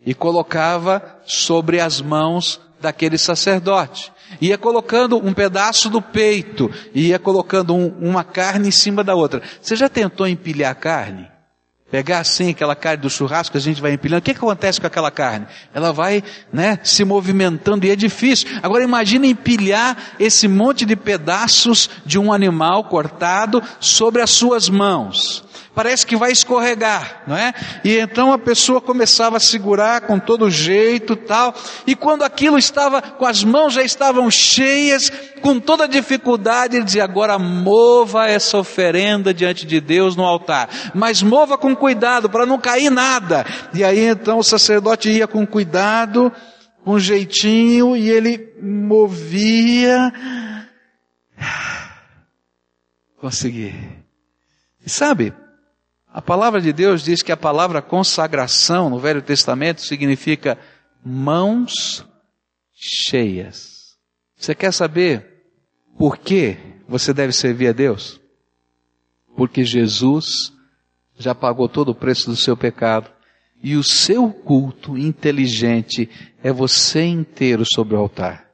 e 0.06 0.14
colocava 0.14 1.22
sobre 1.26 1.80
as 1.80 2.02
mãos 2.02 2.60
daquele 2.82 3.18
sacerdote. 3.18 4.12
Ia 4.42 4.58
colocando 4.58 5.18
um 5.18 5.34
pedaço 5.34 5.90
do 5.90 6.02
peito, 6.02 6.70
ia 6.94 7.18
colocando 7.20 7.74
um, 7.74 7.88
uma 8.00 8.24
carne 8.24 8.68
em 8.68 8.72
cima 8.72 9.04
da 9.04 9.16
outra. 9.16 9.42
Você 9.62 9.76
já 9.76 9.88
tentou 9.88 10.28
empilhar 10.28 10.76
carne? 10.76 11.33
Pegar 11.94 12.22
assim 12.22 12.50
aquela 12.50 12.76
carne 12.76 13.04
do 13.04 13.10
churrasco 13.10 13.56
a 13.56 13.60
gente 13.60 13.80
vai 13.80 13.94
empilhando, 13.94 14.18
o 14.18 14.24
que, 14.24 14.34
que 14.34 14.40
acontece 14.40 14.82
com 14.82 14.88
aquela 14.88 15.12
carne? 15.12 15.46
Ela 15.72 15.94
vai, 15.94 16.24
né, 16.52 16.80
se 16.84 17.06
movimentando 17.06 17.86
e 17.86 17.92
é 17.92 17.96
difícil. 17.96 18.50
Agora 18.64 18.84
imagine 18.84 19.28
empilhar 19.28 19.96
esse 20.20 20.48
monte 20.48 20.88
de 20.88 20.96
pedaços 20.96 21.88
de 22.04 22.18
um 22.18 22.34
animal 22.34 22.86
cortado 22.86 23.62
sobre 23.80 24.24
as 24.24 24.32
suas 24.32 24.70
mãos 24.70 25.43
parece 25.76 26.06
que 26.06 26.16
vai 26.16 26.32
escorregar, 26.32 27.24
não 27.28 27.36
é? 27.36 27.54
E 27.84 27.98
então 27.98 28.32
a 28.32 28.38
pessoa 28.38 28.80
começava 28.80 29.38
a 29.38 29.40
segurar 29.40 30.02
com 30.02 30.20
todo 30.20 30.50
jeito, 30.50 31.16
tal, 31.16 31.54
e 31.86 31.96
quando 31.96 32.24
aquilo 32.24 32.58
estava, 32.58 33.02
com 33.02 33.26
as 33.26 33.44
mãos 33.44 33.74
já 33.74 33.84
estavam 33.84 34.30
cheias, 34.30 35.12
com 35.42 35.60
toda 35.60 35.88
dificuldade, 35.88 36.76
ele 36.76 36.86
dizia, 36.86 37.04
agora 37.04 37.40
mova 37.40 38.28
essa 38.28 38.58
oferenda 38.58 39.34
diante 39.34 39.66
de 39.66 39.82
Deus 39.82 40.16
no 40.16 40.24
altar, 40.24 40.70
mas 40.94 41.22
mova 41.24 41.58
com 41.58 41.76
cuidado, 41.76 42.30
para 42.30 42.46
não 42.46 42.60
cair 42.60 42.90
nada. 42.90 43.46
E 43.74 43.84
aí 43.84 44.06
então 44.06 44.38
o 44.40 44.44
sacerdote 44.44 45.10
ia 45.10 45.28
com 45.28 45.46
cuidado, 45.46 46.32
com 46.84 47.00
jeitinho, 47.00 47.96
e 47.96 48.10
ele 48.10 48.54
movia, 48.62 50.12
consegui. 53.18 53.74
E 54.86 54.90
sabe, 54.90 55.34
a 56.14 56.22
palavra 56.22 56.62
de 56.62 56.72
Deus 56.72 57.02
diz 57.02 57.24
que 57.24 57.32
a 57.32 57.38
palavra 57.38 57.82
consagração 57.82 58.88
no 58.88 59.00
Velho 59.00 59.20
Testamento 59.20 59.82
significa 59.82 60.60
mãos 61.04 62.06
cheias. 62.72 63.98
Você 64.36 64.54
quer 64.54 64.72
saber 64.72 65.44
por 65.98 66.20
que 66.20 66.56
você 66.88 67.16
deve 67.16 67.34
servir 67.34 67.70
a 67.70 67.72
Deus? 67.72 68.22
Porque 69.36 69.64
Jesus 69.64 70.54
já 71.18 71.34
pagou 71.34 71.68
todo 71.68 71.90
o 71.90 71.96
preço 71.96 72.30
do 72.30 72.36
seu 72.36 72.56
pecado 72.56 73.10
e 73.64 73.76
o 73.76 73.84
seu 73.84 74.30
culto 74.30 74.96
inteligente 74.96 76.08
é 76.44 76.52
você 76.52 77.04
inteiro 77.04 77.64
sobre 77.74 77.96
o 77.96 78.00
altar. 78.00 78.52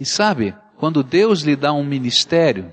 E 0.00 0.04
sabe, 0.04 0.56
quando 0.76 1.04
Deus 1.04 1.42
lhe 1.42 1.54
dá 1.54 1.72
um 1.72 1.84
ministério, 1.84 2.72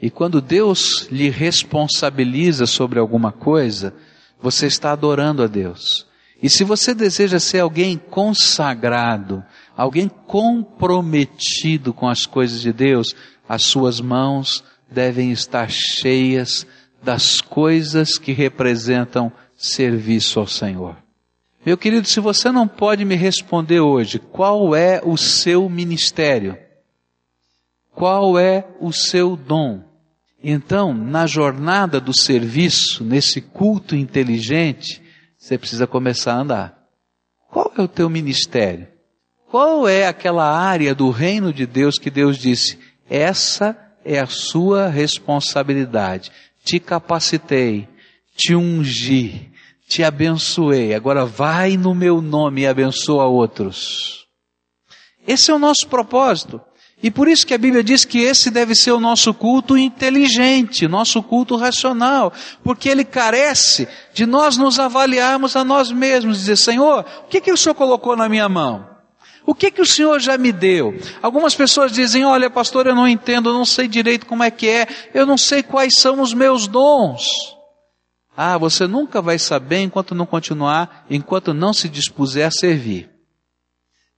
e 0.00 0.10
quando 0.10 0.40
Deus 0.40 1.08
lhe 1.10 1.30
responsabiliza 1.30 2.66
sobre 2.66 2.98
alguma 2.98 3.32
coisa, 3.32 3.94
você 4.40 4.66
está 4.66 4.92
adorando 4.92 5.42
a 5.42 5.46
Deus. 5.46 6.06
E 6.42 6.50
se 6.50 6.64
você 6.64 6.92
deseja 6.92 7.38
ser 7.40 7.60
alguém 7.60 7.96
consagrado, 7.96 9.42
alguém 9.76 10.08
comprometido 10.08 11.94
com 11.94 12.08
as 12.08 12.26
coisas 12.26 12.60
de 12.60 12.72
Deus, 12.72 13.14
as 13.48 13.62
suas 13.62 14.00
mãos 14.00 14.62
devem 14.90 15.32
estar 15.32 15.70
cheias 15.70 16.66
das 17.02 17.40
coisas 17.40 18.18
que 18.18 18.32
representam 18.32 19.32
serviço 19.56 20.40
ao 20.40 20.46
Senhor. 20.46 20.96
Meu 21.64 21.78
querido, 21.78 22.06
se 22.06 22.20
você 22.20 22.52
não 22.52 22.68
pode 22.68 23.04
me 23.06 23.14
responder 23.14 23.80
hoje 23.80 24.18
qual 24.18 24.76
é 24.76 25.00
o 25.02 25.16
seu 25.16 25.66
ministério, 25.70 26.58
qual 27.94 28.38
é 28.38 28.66
o 28.80 28.92
seu 28.92 29.36
dom, 29.36 29.82
então, 30.46 30.92
na 30.92 31.26
jornada 31.26 31.98
do 31.98 32.14
serviço, 32.14 33.02
nesse 33.02 33.40
culto 33.40 33.96
inteligente, 33.96 35.02
você 35.38 35.56
precisa 35.56 35.86
começar 35.86 36.34
a 36.34 36.40
andar. 36.40 36.78
Qual 37.50 37.72
é 37.78 37.80
o 37.80 37.88
teu 37.88 38.10
ministério? 38.10 38.86
Qual 39.50 39.88
é 39.88 40.06
aquela 40.06 40.44
área 40.44 40.94
do 40.94 41.08
reino 41.08 41.50
de 41.50 41.64
Deus 41.64 41.98
que 41.98 42.10
Deus 42.10 42.36
disse, 42.36 42.78
essa 43.08 43.74
é 44.04 44.20
a 44.20 44.26
sua 44.26 44.88
responsabilidade. 44.88 46.30
Te 46.62 46.78
capacitei, 46.78 47.88
te 48.36 48.54
ungi, 48.54 49.50
te 49.88 50.04
abençoei. 50.04 50.94
Agora 50.94 51.24
vai 51.24 51.78
no 51.78 51.94
meu 51.94 52.20
nome 52.20 52.62
e 52.62 52.66
abençoa 52.66 53.24
outros. 53.24 54.26
Esse 55.26 55.50
é 55.50 55.54
o 55.54 55.58
nosso 55.58 55.88
propósito. 55.88 56.60
E 57.04 57.10
por 57.10 57.28
isso 57.28 57.46
que 57.46 57.52
a 57.52 57.58
Bíblia 57.58 57.84
diz 57.84 58.02
que 58.02 58.20
esse 58.20 58.50
deve 58.50 58.74
ser 58.74 58.92
o 58.92 58.98
nosso 58.98 59.34
culto 59.34 59.76
inteligente, 59.76 60.88
nosso 60.88 61.22
culto 61.22 61.54
racional, 61.54 62.32
porque 62.62 62.88
ele 62.88 63.04
carece 63.04 63.86
de 64.14 64.24
nós 64.24 64.56
nos 64.56 64.78
avaliarmos 64.78 65.54
a 65.54 65.62
nós 65.62 65.92
mesmos, 65.92 66.38
dizer, 66.38 66.56
Senhor, 66.56 67.04
o 67.24 67.28
que, 67.28 67.42
que 67.42 67.52
o 67.52 67.58
Senhor 67.58 67.74
colocou 67.74 68.16
na 68.16 68.26
minha 68.26 68.48
mão? 68.48 68.88
O 69.44 69.54
que 69.54 69.70
que 69.70 69.82
o 69.82 69.86
Senhor 69.86 70.18
já 70.18 70.38
me 70.38 70.50
deu? 70.50 70.98
Algumas 71.20 71.54
pessoas 71.54 71.92
dizem, 71.92 72.24
olha 72.24 72.48
pastor, 72.48 72.86
eu 72.86 72.94
não 72.94 73.06
entendo, 73.06 73.50
eu 73.50 73.52
não 73.52 73.66
sei 73.66 73.86
direito 73.86 74.24
como 74.24 74.42
é 74.42 74.50
que 74.50 74.66
é, 74.66 74.88
eu 75.12 75.26
não 75.26 75.36
sei 75.36 75.62
quais 75.62 75.98
são 75.98 76.22
os 76.22 76.32
meus 76.32 76.66
dons. 76.66 77.26
Ah, 78.34 78.56
você 78.56 78.86
nunca 78.86 79.20
vai 79.20 79.38
saber 79.38 79.80
enquanto 79.80 80.14
não 80.14 80.24
continuar, 80.24 81.04
enquanto 81.10 81.52
não 81.52 81.74
se 81.74 81.86
dispuser 81.86 82.46
a 82.46 82.50
servir. 82.50 83.10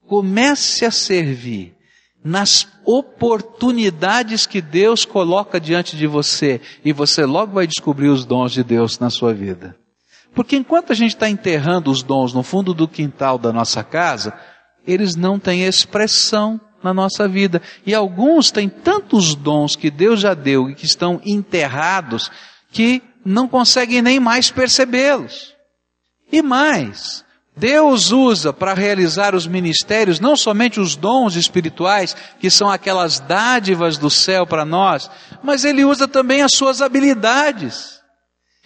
Comece 0.07 0.85
a 0.85 0.91
servir 0.91 1.76
nas 2.23 2.67
oportunidades 2.83 4.45
que 4.45 4.61
Deus 4.61 5.05
coloca 5.05 5.59
diante 5.59 5.95
de 5.95 6.07
você 6.07 6.59
e 6.83 6.91
você 6.91 7.25
logo 7.25 7.53
vai 7.53 7.67
descobrir 7.67 8.09
os 8.09 8.25
dons 8.25 8.51
de 8.51 8.63
Deus 8.63 8.99
na 8.99 9.09
sua 9.09 9.33
vida. 9.33 9.75
Porque 10.33 10.55
enquanto 10.55 10.91
a 10.91 10.95
gente 10.95 11.15
está 11.15 11.29
enterrando 11.29 11.89
os 11.89 12.03
dons 12.03 12.33
no 12.33 12.43
fundo 12.43 12.73
do 12.73 12.87
quintal 12.87 13.37
da 13.37 13.51
nossa 13.51 13.83
casa, 13.83 14.33
eles 14.85 15.15
não 15.15 15.39
têm 15.39 15.63
expressão 15.63 16.59
na 16.83 16.93
nossa 16.93 17.27
vida. 17.27 17.61
E 17.85 17.93
alguns 17.93 18.51
têm 18.51 18.69
tantos 18.69 19.35
dons 19.35 19.75
que 19.75 19.89
Deus 19.89 20.19
já 20.19 20.33
deu 20.33 20.69
e 20.69 20.75
que 20.75 20.85
estão 20.85 21.21
enterrados 21.25 22.29
que 22.71 23.01
não 23.25 23.47
conseguem 23.47 24.01
nem 24.01 24.19
mais 24.19 24.51
percebê-los. 24.51 25.55
E 26.31 26.41
mais, 26.41 27.25
Deus 27.57 28.11
usa 28.11 28.53
para 28.53 28.75
realizar 28.75 29.33
os 29.33 29.47
ministérios 29.47 30.19
não 30.19 30.35
somente 30.35 30.79
os 30.79 30.95
dons 30.95 31.35
espirituais, 31.35 32.15
que 32.39 32.51
são 32.51 32.69
aquelas 32.69 33.19
dádivas 33.19 33.97
do 33.97 34.09
céu 34.09 34.45
para 34.45 34.63
nós, 34.63 35.09
mas 35.41 35.65
Ele 35.65 35.83
usa 35.83 36.07
também 36.07 36.43
as 36.43 36.53
suas 36.53 36.81
habilidades. 36.81 37.96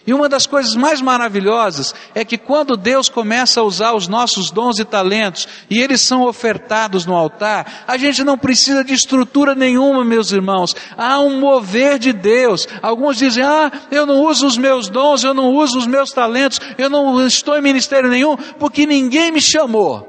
E 0.06 0.12
uma 0.12 0.28
das 0.28 0.46
coisas 0.46 0.74
mais 0.74 1.00
maravilhosas 1.00 1.94
é 2.14 2.24
que 2.24 2.36
quando 2.36 2.76
Deus 2.76 3.08
começa 3.08 3.60
a 3.60 3.62
usar 3.62 3.92
os 3.92 4.08
nossos 4.08 4.50
dons 4.50 4.78
e 4.78 4.84
talentos 4.84 5.46
e 5.70 5.80
eles 5.80 6.00
são 6.00 6.22
ofertados 6.22 7.06
no 7.06 7.14
altar, 7.14 7.84
a 7.86 7.96
gente 7.96 8.24
não 8.24 8.36
precisa 8.36 8.82
de 8.82 8.94
estrutura 8.94 9.54
nenhuma, 9.54 10.04
meus 10.04 10.32
irmãos. 10.32 10.74
Há 10.96 11.20
um 11.20 11.38
mover 11.38 11.98
de 11.98 12.12
Deus. 12.12 12.66
Alguns 12.82 13.16
dizem: 13.16 13.44
"Ah, 13.44 13.70
eu 13.90 14.04
não 14.04 14.24
uso 14.24 14.46
os 14.46 14.58
meus 14.58 14.88
dons, 14.88 15.22
eu 15.22 15.32
não 15.32 15.54
uso 15.54 15.78
os 15.78 15.86
meus 15.86 16.10
talentos, 16.10 16.60
eu 16.76 16.90
não 16.90 17.24
estou 17.24 17.56
em 17.56 17.62
ministério 17.62 18.10
nenhum 18.10 18.36
porque 18.36 18.86
ninguém 18.86 19.30
me 19.30 19.40
chamou". 19.40 20.08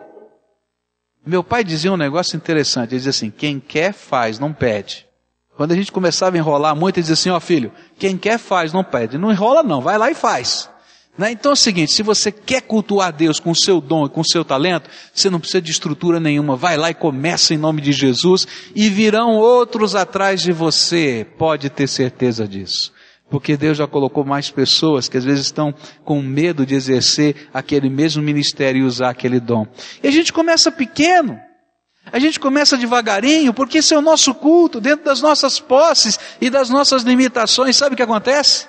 Meu 1.25 1.43
pai 1.43 1.63
dizia 1.63 1.93
um 1.93 1.97
negócio 1.97 2.35
interessante, 2.35 2.89
ele 2.89 2.97
dizia 2.97 3.11
assim: 3.11 3.29
"Quem 3.29 3.59
quer 3.59 3.93
faz, 3.93 4.39
não 4.39 4.51
pede". 4.51 5.05
Quando 5.55 5.71
a 5.71 5.75
gente 5.75 5.91
começava 5.91 6.35
a 6.35 6.39
enrolar 6.39 6.75
muito, 6.75 6.97
ele 6.97 7.03
dizia 7.03 7.13
assim, 7.13 7.29
ó 7.29 7.37
oh, 7.37 7.39
filho, 7.39 7.71
quem 7.97 8.17
quer 8.17 8.39
faz, 8.39 8.73
não 8.73 8.83
pede. 8.83 9.17
Não 9.17 9.31
enrola 9.31 9.61
não, 9.61 9.81
vai 9.81 9.97
lá 9.97 10.09
e 10.09 10.15
faz. 10.15 10.69
Né? 11.15 11.31
Então 11.31 11.51
é 11.51 11.53
o 11.53 11.55
seguinte, 11.55 11.93
se 11.93 12.01
você 12.01 12.31
quer 12.31 12.61
cultuar 12.61 13.13
Deus 13.13 13.39
com 13.39 13.51
o 13.51 13.55
seu 13.55 13.79
dom 13.79 14.05
e 14.05 14.09
com 14.09 14.21
o 14.21 14.27
seu 14.27 14.43
talento, 14.43 14.89
você 15.13 15.29
não 15.29 15.39
precisa 15.39 15.61
de 15.61 15.71
estrutura 15.71 16.19
nenhuma, 16.19 16.55
vai 16.55 16.75
lá 16.75 16.89
e 16.89 16.95
começa 16.95 17.53
em 17.53 17.57
nome 17.57 17.81
de 17.81 17.91
Jesus 17.91 18.47
e 18.75 18.89
virão 18.89 19.35
outros 19.35 19.95
atrás 19.95 20.41
de 20.41 20.51
você, 20.51 21.25
pode 21.37 21.69
ter 21.69 21.87
certeza 21.87 22.47
disso. 22.47 22.91
Porque 23.29 23.55
Deus 23.55 23.77
já 23.77 23.87
colocou 23.87 24.25
mais 24.25 24.49
pessoas 24.49 25.07
que 25.07 25.17
às 25.17 25.23
vezes 25.23 25.45
estão 25.45 25.73
com 26.03 26.21
medo 26.21 26.65
de 26.65 26.75
exercer 26.75 27.47
aquele 27.53 27.89
mesmo 27.89 28.21
ministério 28.21 28.81
e 28.81 28.85
usar 28.85 29.09
aquele 29.09 29.39
dom. 29.39 29.67
E 30.01 30.07
a 30.07 30.11
gente 30.11 30.33
começa 30.33 30.71
pequeno, 30.71 31.39
a 32.11 32.19
gente 32.19 32.39
começa 32.39 32.77
devagarinho, 32.77 33.53
porque 33.53 33.79
esse 33.79 33.93
é 33.93 33.97
o 33.97 34.01
nosso 34.01 34.33
culto, 34.33 34.79
dentro 34.81 35.05
das 35.05 35.21
nossas 35.21 35.59
posses 35.59 36.19
e 36.39 36.49
das 36.49 36.69
nossas 36.69 37.03
limitações. 37.03 37.75
Sabe 37.75 37.93
o 37.93 37.97
que 37.97 38.03
acontece? 38.03 38.67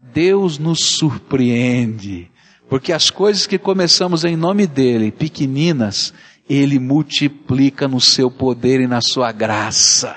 Deus 0.00 0.58
nos 0.58 0.80
surpreende, 0.80 2.30
porque 2.68 2.92
as 2.92 3.10
coisas 3.10 3.46
que 3.46 3.58
começamos 3.58 4.24
em 4.24 4.36
nome 4.36 4.66
dEle, 4.66 5.10
pequeninas, 5.10 6.14
Ele 6.48 6.78
multiplica 6.78 7.86
no 7.86 8.00
seu 8.00 8.30
poder 8.30 8.80
e 8.80 8.86
na 8.86 9.00
sua 9.02 9.30
graça. 9.32 10.16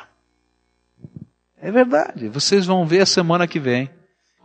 É 1.61 1.71
verdade, 1.71 2.29
vocês 2.29 2.65
vão 2.65 2.85
ver 2.85 3.01
a 3.01 3.05
semana 3.05 3.47
que 3.47 3.59
vem. 3.59 3.89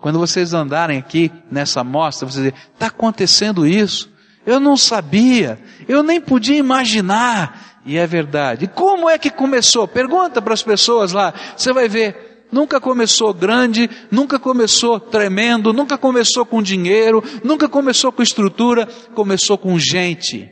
Quando 0.01 0.19
vocês 0.19 0.55
andarem 0.55 0.99
aqui 0.99 1.33
nessa 1.51 1.83
mostra, 1.83 2.29
vocês 2.29 2.45
dizem, 2.45 2.61
está 2.73 2.87
acontecendo 2.87 3.67
isso. 3.67 4.11
Eu 4.47 4.61
não 4.61 4.77
sabia, 4.77 5.59
eu 5.89 6.03
nem 6.03 6.21
podia 6.21 6.57
imaginar. 6.57 7.78
E 7.85 7.97
é 7.97 8.07
verdade. 8.07 8.67
Como 8.67 9.09
é 9.09 9.19
que 9.19 9.31
começou? 9.31 9.87
Pergunta 9.89 10.43
para 10.43 10.55
as 10.55 10.63
pessoas 10.63 11.13
lá. 11.13 11.33
Você 11.57 11.73
vai 11.73 11.89
ver. 11.89 12.47
Nunca 12.51 12.81
começou 12.81 13.35
grande, 13.35 13.91
nunca 14.11 14.39
começou 14.39 14.99
tremendo, 14.99 15.73
nunca 15.73 15.99
começou 15.99 16.47
com 16.47 16.63
dinheiro, 16.63 17.23
nunca 17.45 17.69
começou 17.69 18.11
com 18.11 18.23
estrutura, 18.23 18.87
começou 19.15 19.59
com 19.59 19.79
gente. 19.79 20.49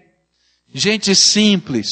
Gente 0.74 1.14
simples, 1.14 1.86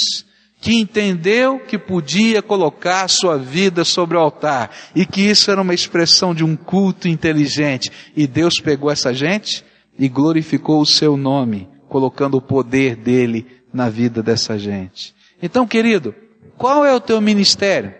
que 0.61 0.75
entendeu 0.75 1.59
que 1.59 1.79
podia 1.79 2.43
colocar 2.43 3.09
sua 3.09 3.39
vida 3.39 3.85
sobre 3.85 4.17
o 4.17 4.21
altar 4.21 4.71
e 4.95 5.07
que 5.07 5.23
isso 5.23 5.51
era 5.51 5.61
uma 5.61 5.75
expressão 5.75 6.35
de 6.35 6.45
um 6.45 6.57
culto 6.57 7.09
inteligente. 7.09 7.91
E 8.17 8.27
Deus 8.27 8.55
pegou 8.61 8.91
essa 8.91 9.13
gente 9.13 9.65
e 9.99 10.09
glorificou 10.09 10.81
o 10.81 10.87
seu 10.87 11.17
nome, 11.17 11.69
colocando 11.89 12.37
o 12.37 12.43
poder 12.43 12.97
dele 12.97 13.47
na 13.73 13.89
vida 13.89 14.23
dessa 14.23 14.59
gente. 14.59 15.15
Então, 15.45 15.67
querido, 15.67 16.15
qual 16.57 16.87
é 16.87 16.95
o 16.95 16.99
teu 16.99 17.21
ministério? 17.21 17.95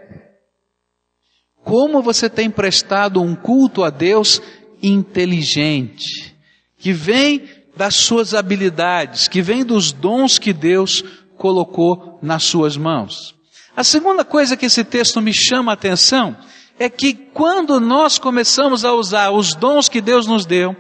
Como 1.63 2.01
você 2.01 2.31
tem 2.31 2.51
prestado 2.51 3.21
um 3.21 3.37
culto 3.37 3.85
a 3.85 3.91
Deus 3.91 4.41
inteligente, 4.83 6.35
que 6.79 6.91
vem 6.91 7.47
das 7.77 7.97
suas 7.97 8.33
habilidades, 8.33 9.29
que 9.29 9.43
vem 9.43 9.63
dos 9.63 9.93
dons 9.93 10.39
que 10.39 10.55
Deus 10.55 11.05
colocou 11.37 12.19
nas 12.23 12.45
suas 12.45 12.79
mãos. 12.79 13.35
A 13.77 13.85
segunda 13.85 14.25
coisa 14.25 14.57
que 14.57 14.65
esse 14.65 14.83
texto 14.83 15.21
me 15.21 15.35
chama 15.35 15.71
a 15.71 15.75
atenção 15.75 16.35
é 16.79 16.89
que 16.89 17.13
quando 17.13 17.79
nós 17.79 18.19
começamos 18.19 18.87
a 18.87 18.95
usar 18.95 19.33
os 19.33 19.55
dons 19.55 19.87
que 19.87 20.01
Deus 20.01 20.27
nos 20.27 20.47
deu, 20.47 20.75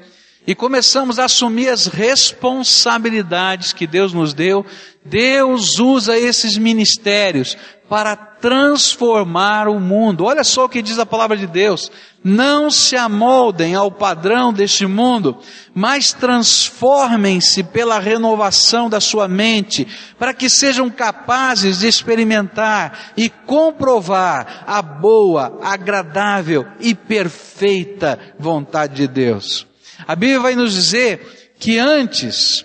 e 0.46 0.54
começamos 0.54 1.18
a 1.18 1.24
assumir 1.24 1.68
as 1.68 1.86
responsabilidades 1.86 3.72
que 3.72 3.86
Deus 3.86 4.12
nos 4.12 4.34
deu, 4.34 4.64
Deus 5.04 5.78
usa 5.78 6.18
esses 6.18 6.58
ministérios 6.58 7.56
para 7.88 8.16
transformar 8.16 9.68
o 9.68 9.78
mundo. 9.78 10.24
Olha 10.24 10.44
só 10.44 10.64
o 10.64 10.68
que 10.68 10.82
diz 10.82 10.98
a 10.98 11.06
palavra 11.06 11.36
de 11.36 11.46
Deus. 11.46 11.90
Não 12.22 12.70
se 12.70 12.96
amoldem 12.96 13.74
ao 13.74 13.90
padrão 13.90 14.52
deste 14.52 14.86
mundo, 14.86 15.38
mas 15.74 16.12
transformem-se 16.12 17.62
pela 17.62 17.98
renovação 17.98 18.88
da 18.88 19.00
sua 19.00 19.28
mente, 19.28 19.86
para 20.18 20.32
que 20.32 20.48
sejam 20.48 20.88
capazes 20.90 21.80
de 21.80 21.88
experimentar 21.88 23.12
e 23.16 23.28
comprovar 23.28 24.64
a 24.66 24.80
boa, 24.80 25.58
agradável 25.62 26.66
e 26.80 26.94
perfeita 26.94 28.18
vontade 28.38 28.94
de 28.94 29.06
Deus. 29.06 29.66
A 30.06 30.14
Bíblia 30.14 30.40
vai 30.40 30.54
nos 30.54 30.72
dizer 30.72 31.54
que 31.58 31.78
antes, 31.78 32.64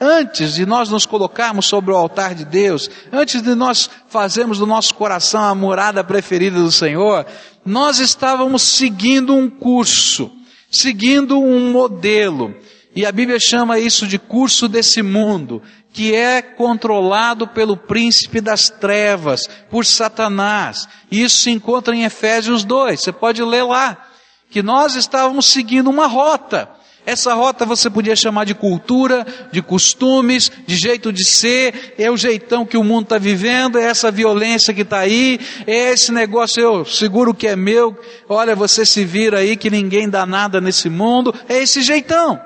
antes 0.00 0.54
de 0.54 0.64
nós 0.64 0.88
nos 0.88 1.04
colocarmos 1.04 1.66
sobre 1.66 1.92
o 1.92 1.96
altar 1.96 2.34
de 2.34 2.44
Deus, 2.44 2.90
antes 3.12 3.42
de 3.42 3.54
nós 3.54 3.90
fazermos 4.08 4.58
do 4.58 4.66
nosso 4.66 4.94
coração 4.94 5.42
a 5.42 5.54
morada 5.54 6.02
preferida 6.02 6.58
do 6.60 6.72
Senhor, 6.72 7.26
nós 7.64 7.98
estávamos 7.98 8.62
seguindo 8.62 9.34
um 9.34 9.48
curso, 9.48 10.30
seguindo 10.70 11.38
um 11.38 11.70
modelo. 11.70 12.54
E 12.96 13.04
a 13.06 13.12
Bíblia 13.12 13.38
chama 13.38 13.78
isso 13.78 14.06
de 14.06 14.18
curso 14.18 14.66
desse 14.66 15.02
mundo, 15.02 15.62
que 15.92 16.14
é 16.14 16.40
controlado 16.40 17.46
pelo 17.46 17.76
príncipe 17.76 18.40
das 18.40 18.70
trevas, 18.70 19.48
por 19.70 19.84
Satanás. 19.84 20.88
Isso 21.10 21.38
se 21.38 21.50
encontra 21.50 21.94
em 21.94 22.04
Efésios 22.04 22.64
2, 22.64 23.00
você 23.00 23.12
pode 23.12 23.42
ler 23.42 23.64
lá 23.64 24.09
que 24.50 24.62
nós 24.62 24.96
estávamos 24.96 25.46
seguindo 25.46 25.88
uma 25.88 26.06
rota. 26.06 26.68
Essa 27.06 27.32
rota 27.32 27.64
você 27.64 27.88
podia 27.88 28.14
chamar 28.14 28.44
de 28.44 28.54
cultura, 28.54 29.26
de 29.50 29.62
costumes, 29.62 30.50
de 30.66 30.76
jeito 30.76 31.12
de 31.12 31.24
ser, 31.24 31.94
é 31.96 32.10
o 32.10 32.16
jeitão 32.16 32.66
que 32.66 32.76
o 32.76 32.84
mundo 32.84 33.04
está 33.04 33.18
vivendo, 33.18 33.78
é 33.78 33.84
essa 33.84 34.10
violência 34.10 34.74
que 34.74 34.82
está 34.82 34.98
aí, 34.98 35.40
é 35.66 35.92
esse 35.92 36.12
negócio, 36.12 36.62
eu 36.62 36.84
seguro 36.84 37.32
que 37.32 37.46
é 37.46 37.56
meu, 37.56 37.98
olha, 38.28 38.54
você 38.54 38.84
se 38.84 39.04
vira 39.04 39.38
aí 39.38 39.56
que 39.56 39.70
ninguém 39.70 40.10
dá 40.10 40.26
nada 40.26 40.60
nesse 40.60 40.90
mundo, 40.90 41.34
é 41.48 41.62
esse 41.62 41.80
jeitão. 41.80 42.40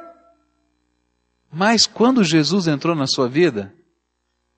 Mas 1.53 1.87
quando 1.87 2.23
Jesus 2.23 2.69
entrou 2.69 2.95
na 2.95 3.07
sua 3.07 3.29
vida, 3.29 3.73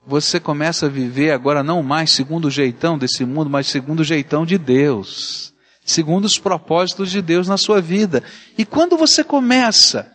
você 0.05 0.39
começa 0.39 0.85
a 0.85 0.89
viver 0.89 1.31
agora 1.31 1.63
não 1.63 1.81
mais 1.81 2.11
segundo 2.11 2.45
o 2.45 2.51
jeitão 2.51 2.97
desse 2.97 3.25
mundo, 3.25 3.49
mas 3.49 3.67
segundo 3.67 4.01
o 4.01 4.05
jeitão 4.05 4.45
de 4.45 4.57
Deus 4.57 5.56
segundo 5.87 6.25
os 6.25 6.37
propósitos 6.37 7.09
de 7.09 7.21
Deus 7.21 7.47
na 7.47 7.57
sua 7.57 7.79
vida. 7.81 8.21
E 8.57 8.65
quando 8.65 8.97
você 8.97 9.23
começa 9.23 10.11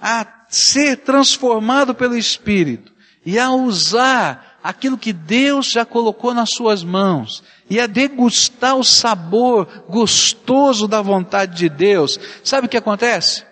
a 0.00 0.26
ser 0.50 0.98
transformado 0.98 1.94
pelo 1.94 2.16
Espírito 2.16 2.92
e 3.24 3.38
a 3.38 3.50
usar 3.50 4.58
aquilo 4.62 4.98
que 4.98 5.14
Deus 5.14 5.70
já 5.70 5.86
colocou 5.86 6.34
nas 6.34 6.50
suas 6.50 6.84
mãos 6.84 7.42
e 7.68 7.80
a 7.80 7.86
degustar 7.86 8.76
o 8.76 8.84
sabor 8.84 9.84
gostoso 9.88 10.86
da 10.86 11.00
vontade 11.00 11.56
de 11.56 11.70
Deus, 11.70 12.20
sabe 12.44 12.66
o 12.66 12.70
que 12.70 12.76
acontece? 12.76 13.42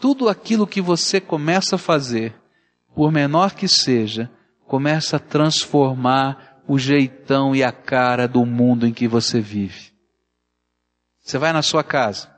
Tudo 0.00 0.30
aquilo 0.30 0.66
que 0.66 0.80
você 0.80 1.20
começa 1.20 1.76
a 1.76 1.78
fazer, 1.78 2.34
por 2.94 3.12
menor 3.12 3.52
que 3.52 3.68
seja, 3.68 4.30
começa 4.66 5.16
a 5.16 5.20
transformar 5.20 6.62
o 6.66 6.78
jeitão 6.78 7.54
e 7.54 7.62
a 7.62 7.70
cara 7.70 8.26
do 8.26 8.46
mundo 8.46 8.86
em 8.86 8.94
que 8.94 9.06
você 9.06 9.40
vive. 9.40 9.95
Você 11.26 11.38
vai 11.38 11.52
na 11.52 11.60
sua 11.60 11.82
casa 11.82 12.28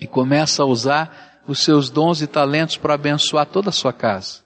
e 0.00 0.06
começa 0.06 0.62
a 0.62 0.66
usar 0.66 1.42
os 1.46 1.60
seus 1.60 1.90
dons 1.90 2.22
e 2.22 2.26
talentos 2.26 2.78
para 2.78 2.94
abençoar 2.94 3.44
toda 3.44 3.68
a 3.68 3.72
sua 3.72 3.92
casa. 3.92 4.38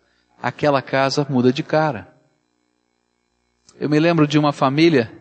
Aquela 0.43 0.83
casa 0.83 1.25
muda 1.31 1.53
de 1.53 1.63
cara. 1.63 2.13
Eu 3.79 3.89
me 3.89 4.01
lembro 4.01 4.27
de 4.27 4.41
uma 4.41 4.53
família, 4.53 5.13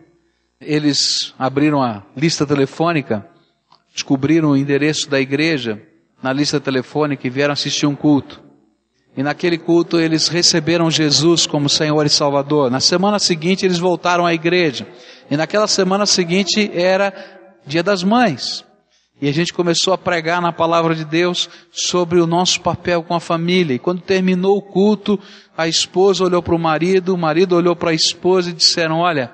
eles 0.60 1.32
abriram 1.38 1.80
a 1.80 2.02
lista 2.16 2.44
telefônica, 2.44 3.24
descobriram 3.94 4.50
o 4.50 4.56
endereço 4.56 5.08
da 5.08 5.20
igreja 5.20 5.80
na 6.20 6.32
lista 6.32 6.58
telefônica 6.58 7.24
e 7.24 7.30
vieram 7.30 7.52
assistir 7.52 7.86
um 7.86 7.94
culto. 7.94 8.42
E 9.16 9.22
naquele 9.22 9.58
culto 9.58 10.00
eles 10.00 10.26
receberam 10.26 10.90
Jesus 10.90 11.46
como 11.46 11.68
Senhor 11.68 12.04
e 12.04 12.10
Salvador. 12.10 12.68
Na 12.68 12.80
semana 12.80 13.20
seguinte 13.20 13.64
eles 13.64 13.78
voltaram 13.78 14.26
à 14.26 14.34
igreja. 14.34 14.88
E 15.30 15.36
naquela 15.36 15.68
semana 15.68 16.04
seguinte 16.04 16.68
era 16.74 17.40
Dia 17.66 17.82
das 17.82 18.02
Mães. 18.02 18.64
E 19.20 19.28
a 19.28 19.32
gente 19.32 19.52
começou 19.52 19.94
a 19.94 19.98
pregar 19.98 20.42
na 20.42 20.52
palavra 20.52 20.96
de 20.96 21.04
Deus 21.04 21.48
sobre 21.70 22.20
o 22.20 22.26
nosso 22.26 22.60
papel 22.60 23.04
com 23.04 23.14
a 23.14 23.20
família. 23.20 23.74
E 23.74 23.78
quando 23.78 24.00
terminou 24.00 24.56
o 24.56 24.62
culto, 24.62 25.18
a 25.56 25.68
esposa 25.68 26.24
olhou 26.24 26.42
para 26.42 26.56
o 26.56 26.58
marido, 26.58 27.14
o 27.14 27.18
marido 27.18 27.54
olhou 27.54 27.76
para 27.76 27.90
a 27.90 27.94
esposa 27.94 28.50
e 28.50 28.52
disseram: 28.52 28.98
Olha, 28.98 29.32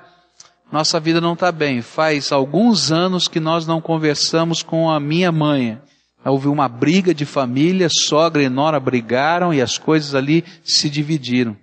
nossa 0.71 0.99
vida 0.99 1.19
não 1.19 1.33
está 1.33 1.51
bem. 1.51 1.81
Faz 1.81 2.31
alguns 2.31 2.91
anos 2.91 3.27
que 3.27 3.39
nós 3.39 3.65
não 3.65 3.81
conversamos 3.81 4.61
com 4.61 4.91
a 4.91 4.99
minha 4.99 5.31
mãe. 5.31 5.79
Houve 6.23 6.47
uma 6.47 6.67
briga 6.67 7.13
de 7.13 7.25
família, 7.25 7.87
sogra 7.89 8.43
e 8.43 8.49
nora 8.49 8.79
brigaram 8.79 9.51
e 9.51 9.61
as 9.61 9.79
coisas 9.79 10.13
ali 10.13 10.43
se 10.63 10.87
dividiram. 10.89 11.57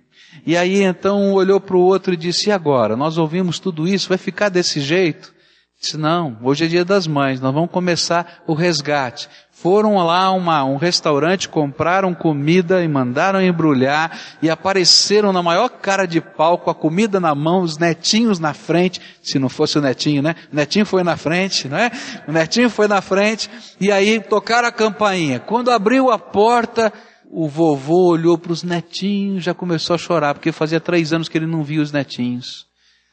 E 0.45 0.57
aí 0.57 0.83
então 0.83 1.21
um 1.21 1.33
olhou 1.33 1.61
para 1.61 1.77
o 1.77 1.81
outro 1.81 2.13
e 2.13 2.17
disse, 2.17 2.49
e 2.49 2.51
agora? 2.51 2.97
Nós 2.97 3.17
ouvimos 3.17 3.59
tudo 3.59 3.87
isso, 3.87 4.09
vai 4.09 4.17
ficar 4.17 4.49
desse 4.49 4.81
jeito? 4.81 5.33
Disse, 5.79 5.95
não, 5.95 6.35
hoje 6.41 6.65
é 6.65 6.67
dia 6.67 6.83
das 6.83 7.05
mães, 7.05 7.39
nós 7.39 7.53
vamos 7.53 7.69
começar 7.69 8.41
o 8.47 8.55
resgate. 8.55 9.29
Foram 9.51 9.97
lá 9.97 10.31
uma, 10.31 10.63
um 10.63 10.75
restaurante, 10.75 11.47
compraram 11.47 12.15
comida 12.15 12.83
e 12.83 12.87
mandaram 12.87 13.39
embrulhar 13.41 14.19
e 14.41 14.49
apareceram 14.49 15.31
na 15.31 15.43
maior 15.43 15.69
cara 15.69 16.07
de 16.07 16.19
pau 16.19 16.57
com 16.57 16.71
a 16.71 16.75
comida 16.75 17.19
na 17.19 17.35
mão, 17.35 17.61
os 17.61 17.77
netinhos 17.77 18.39
na 18.39 18.55
frente, 18.55 18.99
se 19.21 19.37
não 19.37 19.49
fosse 19.49 19.77
o 19.77 19.81
netinho, 19.81 20.23
né? 20.23 20.35
O 20.51 20.55
netinho 20.55 20.85
foi 20.85 21.03
na 21.03 21.15
frente, 21.15 21.67
não 21.67 21.77
é? 21.77 21.91
O 22.27 22.31
netinho 22.31 22.71
foi 22.71 22.87
na 22.87 23.01
frente 23.01 23.49
e 23.79 23.91
aí 23.91 24.19
tocaram 24.19 24.67
a 24.67 24.71
campainha. 24.71 25.39
Quando 25.39 25.69
abriu 25.69 26.11
a 26.11 26.17
porta, 26.17 26.91
o 27.29 27.47
vovô 27.47 28.11
olhou 28.11 28.37
para 28.37 28.51
os 28.51 28.63
netinhos, 28.63 29.43
já 29.43 29.53
começou 29.53 29.93
a 29.93 29.99
chorar, 29.99 30.33
porque 30.33 30.51
fazia 30.51 30.79
três 30.79 31.13
anos 31.13 31.29
que 31.29 31.37
ele 31.37 31.47
não 31.47 31.63
via 31.63 31.81
os 31.81 31.91
netinhos. 31.91 32.66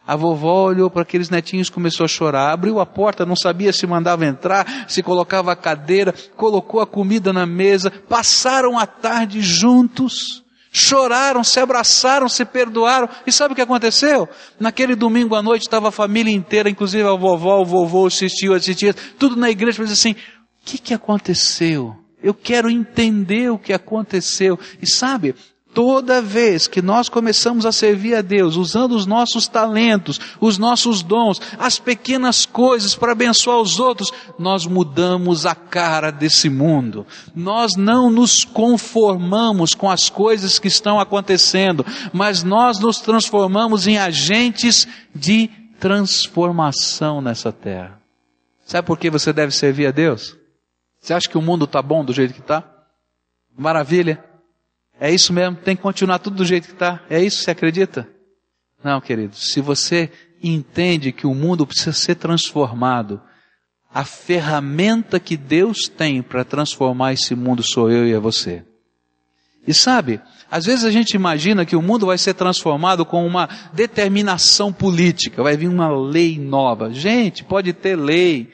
A 0.07 0.17
vovó 0.17 0.67
olhou 0.67 0.91
para 0.91 1.03
aqueles 1.03 1.31
netinhos, 1.31 1.71
começou 1.71 2.05
a 2.05 2.09
chorar, 2.09 2.53
abriu 2.53 2.79
a 2.79 2.85
porta, 2.85 3.25
não 3.25 3.35
sabia 3.35 3.73
se 3.73 3.87
mandava 3.87 4.27
entrar, 4.27 4.85
se 4.87 5.03
colocava 5.03 5.53
a 5.53 5.57
cadeira, 5.57 6.15
colocou 6.37 6.81
a 6.81 6.87
comida 6.87 7.33
na 7.33 7.47
mesa, 7.47 7.91
passaram 7.91 8.79
a 8.79 8.87
tarde 8.87 9.41
juntos, 9.41 10.45
choraram, 10.71 11.43
se 11.43 11.59
abraçaram, 11.59 12.29
se 12.29 12.45
perdoaram. 12.45 13.09
E 13.27 13.33
sabe 13.33 13.53
o 13.53 13.55
que 13.55 13.63
aconteceu? 13.63 14.29
Naquele 14.61 14.95
domingo 14.95 15.35
à 15.35 15.43
noite 15.43 15.63
estava 15.63 15.89
a 15.89 15.93
família 15.93 16.35
inteira, 16.35 16.69
inclusive 16.69 17.09
a 17.09 17.15
vovó, 17.15 17.63
o 17.63 17.65
vovô, 17.65 18.07
assistiu, 18.07 18.53
assistia, 18.53 18.93
tudo 19.19 19.37
na 19.37 19.49
igreja, 19.49 19.81
mas 19.81 19.91
assim, 19.91 20.13
o 20.13 20.17
que 20.67 20.77
que 20.77 20.93
aconteceu? 20.93 21.97
Eu 22.23 22.35
quero 22.35 22.71
entender 22.71 23.51
o 23.51 23.59
que 23.59 23.73
aconteceu. 23.73 24.59
E 24.83 24.91
sabe, 24.91 25.35
Toda 25.75 26.23
vez 26.23 26.69
que 26.69 26.81
nós 26.81 27.09
começamos 27.09 27.67
a 27.67 27.73
servir 27.73 28.15
a 28.15 28.23
Deus, 28.23 28.55
usando 28.55 28.93
os 28.93 29.07
nossos 29.07 29.49
talentos, 29.49 30.21
os 30.41 30.57
nossos 30.57 31.03
dons, 31.03 31.41
as 31.59 31.81
pequenas 31.81 32.47
coisas 32.47 32.95
para 32.95 33.11
abençoar 33.11 33.59
os 33.59 33.81
outros, 33.81 34.13
nós 34.39 34.67
mudamos 34.67 35.45
a 35.45 35.55
cara 35.55 36.13
desse 36.13 36.49
mundo. 36.49 37.05
Nós 37.35 37.73
não 37.77 38.09
nos 38.09 38.45
conformamos 38.45 39.75
com 39.75 39.91
as 39.91 40.09
coisas 40.09 40.61
que 40.61 40.69
estão 40.69 41.01
acontecendo, 41.01 41.85
mas 42.13 42.45
nós 42.45 42.79
nos 42.79 43.01
transformamos 43.01 43.89
em 43.89 43.99
agentes 43.99 44.87
de 45.13 45.51
transformação 45.81 47.21
nessa 47.21 47.51
terra. 47.51 48.01
Sabe 48.65 48.87
por 48.87 48.97
que 48.97 49.11
você 49.11 49.33
deve 49.33 49.53
servir 49.53 49.89
a 49.89 49.91
Deus? 49.91 50.37
Você 51.01 51.13
acha 51.13 51.29
que 51.29 51.37
o 51.37 51.43
mundo 51.43 51.65
está 51.65 51.83
bom 51.83 52.05
do 52.05 52.13
jeito 52.13 52.33
que 52.33 52.41
está? 52.41 52.63
Maravilha. 53.59 54.25
É 55.01 55.13
isso 55.13 55.33
mesmo, 55.33 55.57
tem 55.57 55.77
que 55.77 55.83
continuar 55.83 56.19
tudo 56.19 56.37
do 56.37 56.45
jeito 56.45 56.69
que 56.69 56.75
está. 56.75 57.03
É 57.11 57.23
isso, 57.23 57.43
você 57.43 57.51
acredita? 57.51 58.09
Não, 58.83 59.01
querido, 59.01 59.35
se 59.37 59.61
você 59.61 60.11
entende 60.43 61.13
que 61.13 61.27
o 61.27 61.35
mundo 61.35 61.67
precisa 61.67 61.93
ser 61.93 62.17
transformado, 62.17 63.21
a 63.93 64.05
ferramenta 64.05 65.19
que 65.19 65.37
Deus 65.37 65.89
tem 65.89 66.23
para 66.23 66.45
transformar 66.45 67.13
esse 67.13 67.35
mundo 67.35 67.63
sou 67.63 67.91
eu 67.91 68.07
e 68.07 68.13
é 68.13 68.19
você. 68.19 68.65
E 69.67 69.73
sabe, 69.73 70.21
às 70.51 70.67
vezes 70.67 70.85
a 70.85 70.91
gente 70.91 71.15
imagina 71.15 71.65
que 71.65 71.75
o 71.75 71.81
mundo 71.81 72.07
vai 72.07 72.19
ser 72.19 72.35
transformado 72.35 73.07
com 73.07 73.27
uma 73.27 73.49
determinação 73.73 74.73
política, 74.73 75.43
vai 75.43 75.57
vir 75.57 75.69
uma 75.69 75.89
lei 75.89 76.39
nova. 76.39 76.93
Gente, 76.93 77.43
pode 77.43 77.73
ter 77.73 77.97
lei, 77.97 78.51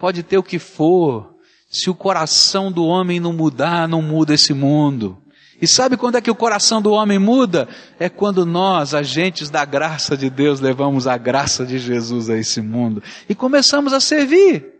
pode 0.00 0.22
ter 0.22 0.38
o 0.38 0.42
que 0.42 0.58
for. 0.58 1.32
Se 1.70 1.88
o 1.88 1.94
coração 1.94 2.72
do 2.72 2.84
homem 2.84 3.20
não 3.20 3.32
mudar, 3.32 3.86
não 3.86 4.02
muda 4.02 4.34
esse 4.34 4.52
mundo. 4.52 5.21
E 5.62 5.68
sabe 5.68 5.96
quando 5.96 6.16
é 6.16 6.20
que 6.20 6.30
o 6.30 6.34
coração 6.34 6.82
do 6.82 6.90
homem 6.90 7.20
muda? 7.20 7.68
É 7.96 8.08
quando 8.08 8.44
nós, 8.44 8.94
agentes 8.94 9.48
da 9.48 9.64
graça 9.64 10.16
de 10.16 10.28
Deus, 10.28 10.58
levamos 10.58 11.06
a 11.06 11.16
graça 11.16 11.64
de 11.64 11.78
Jesus 11.78 12.28
a 12.28 12.36
esse 12.36 12.60
mundo 12.60 13.00
e 13.28 13.34
começamos 13.34 13.92
a 13.92 14.00
servir. 14.00 14.72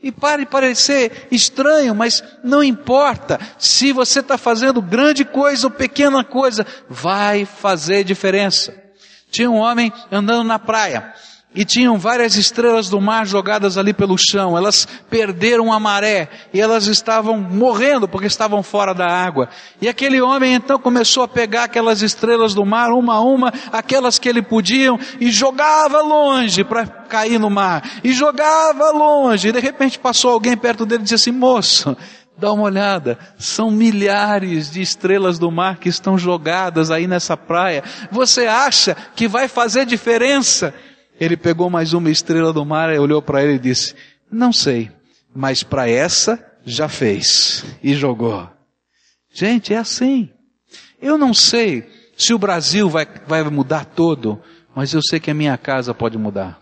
E 0.00 0.12
pare 0.12 0.46
parecer 0.46 1.26
estranho, 1.32 1.96
mas 1.96 2.22
não 2.44 2.62
importa. 2.62 3.40
Se 3.58 3.92
você 3.92 4.20
está 4.20 4.38
fazendo 4.38 4.80
grande 4.80 5.24
coisa 5.24 5.66
ou 5.66 5.70
pequena 5.70 6.22
coisa, 6.22 6.64
vai 6.88 7.44
fazer 7.44 8.04
diferença. 8.04 8.72
Tinha 9.32 9.50
um 9.50 9.56
homem 9.56 9.92
andando 10.12 10.46
na 10.46 10.60
praia 10.60 11.12
e 11.52 11.64
tinham 11.64 11.98
várias 11.98 12.36
estrelas 12.36 12.88
do 12.88 13.00
mar 13.00 13.26
jogadas 13.26 13.76
ali 13.76 13.92
pelo 13.92 14.16
chão. 14.16 14.56
Elas 14.56 14.86
perderam 15.08 15.72
a 15.72 15.80
maré 15.80 16.28
e 16.54 16.60
elas 16.60 16.86
estavam 16.86 17.38
morrendo 17.40 18.06
porque 18.06 18.28
estavam 18.28 18.62
fora 18.62 18.94
da 18.94 19.06
água. 19.06 19.48
E 19.82 19.88
aquele 19.88 20.20
homem 20.20 20.54
então 20.54 20.78
começou 20.78 21.24
a 21.24 21.28
pegar 21.28 21.64
aquelas 21.64 22.02
estrelas 22.02 22.54
do 22.54 22.64
mar, 22.64 22.92
uma 22.92 23.14
a 23.14 23.20
uma, 23.20 23.52
aquelas 23.72 24.18
que 24.18 24.28
ele 24.28 24.42
podia, 24.42 24.90
e 25.20 25.30
jogava 25.30 26.00
longe 26.00 26.62
para 26.62 26.86
cair 26.86 27.38
no 27.38 27.50
mar. 27.50 27.82
E 28.04 28.12
jogava 28.12 28.92
longe. 28.92 29.48
E 29.48 29.52
de 29.52 29.60
repente 29.60 29.98
passou 29.98 30.30
alguém 30.30 30.56
perto 30.56 30.86
dele 30.86 31.00
e 31.00 31.04
disse 31.04 31.16
assim: 31.16 31.32
Moço, 31.32 31.96
dá 32.38 32.52
uma 32.52 32.62
olhada, 32.62 33.18
são 33.36 33.72
milhares 33.72 34.70
de 34.70 34.80
estrelas 34.80 35.36
do 35.36 35.50
mar 35.50 35.78
que 35.78 35.88
estão 35.88 36.16
jogadas 36.16 36.92
aí 36.92 37.08
nessa 37.08 37.36
praia. 37.36 37.82
Você 38.10 38.46
acha 38.46 38.96
que 39.16 39.26
vai 39.26 39.48
fazer 39.48 39.84
diferença? 39.84 40.72
Ele 41.20 41.36
pegou 41.36 41.68
mais 41.68 41.92
uma 41.92 42.10
estrela 42.10 42.50
do 42.50 42.64
mar, 42.64 42.88
olhou 42.98 43.20
para 43.20 43.44
ele 43.44 43.56
e 43.56 43.58
disse: 43.58 43.94
Não 44.32 44.52
sei, 44.52 44.90
mas 45.34 45.62
para 45.62 45.86
essa 45.88 46.42
já 46.64 46.88
fez. 46.88 47.62
E 47.82 47.92
jogou. 47.94 48.48
Gente, 49.30 49.74
é 49.74 49.76
assim. 49.76 50.30
Eu 51.00 51.18
não 51.18 51.34
sei 51.34 51.86
se 52.16 52.32
o 52.32 52.38
Brasil 52.38 52.88
vai, 52.88 53.06
vai 53.26 53.42
mudar 53.44 53.84
todo, 53.84 54.40
mas 54.74 54.94
eu 54.94 55.02
sei 55.02 55.20
que 55.20 55.30
a 55.30 55.34
minha 55.34 55.56
casa 55.58 55.92
pode 55.92 56.16
mudar. 56.16 56.58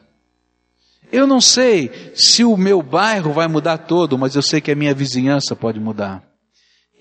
Eu 1.11 1.27
não 1.27 1.40
sei 1.40 2.12
se 2.14 2.44
o 2.44 2.57
meu 2.57 2.83
bairro 2.83 3.33
vai 3.33 3.49
mudar 3.49 3.79
todo, 3.79 4.18
mas 4.18 4.35
eu 4.35 4.42
sei 4.42 4.61
que 4.61 4.73
a 4.73 4.77
minha 4.77 4.92
vizinhança 4.92 5.57
pode 5.57 5.81
mudar. 5.81 6.23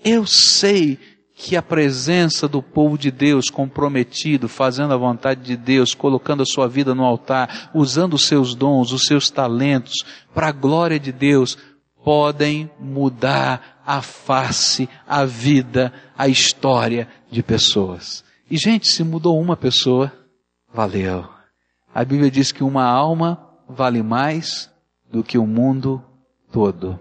Eu 0.04 0.24
sei 0.24 0.98
que 1.40 1.56
a 1.56 1.62
presença 1.62 2.48
do 2.48 2.60
povo 2.60 2.98
de 2.98 3.12
Deus 3.12 3.48
comprometido, 3.48 4.48
fazendo 4.48 4.92
a 4.92 4.96
vontade 4.96 5.40
de 5.40 5.56
Deus, 5.56 5.94
colocando 5.94 6.42
a 6.42 6.46
sua 6.46 6.68
vida 6.68 6.96
no 6.96 7.04
altar, 7.04 7.70
usando 7.72 8.14
os 8.14 8.26
seus 8.26 8.56
dons, 8.56 8.90
os 8.90 9.02
seus 9.02 9.30
talentos, 9.30 9.94
para 10.34 10.48
a 10.48 10.52
glória 10.52 10.98
de 10.98 11.12
Deus, 11.12 11.56
podem 12.04 12.68
mudar 12.80 13.80
a 13.86 14.02
face, 14.02 14.88
a 15.06 15.24
vida, 15.24 15.92
a 16.16 16.26
história 16.26 17.06
de 17.30 17.40
pessoas. 17.40 18.24
E 18.50 18.56
gente, 18.56 18.88
se 18.88 19.04
mudou 19.04 19.40
uma 19.40 19.56
pessoa, 19.56 20.12
valeu. 20.74 21.24
A 21.94 22.04
Bíblia 22.04 22.32
diz 22.32 22.50
que 22.50 22.64
uma 22.64 22.84
alma 22.84 23.48
vale 23.68 24.02
mais 24.02 24.68
do 25.08 25.22
que 25.22 25.38
o 25.38 25.46
mundo 25.46 26.02
todo. 26.50 26.98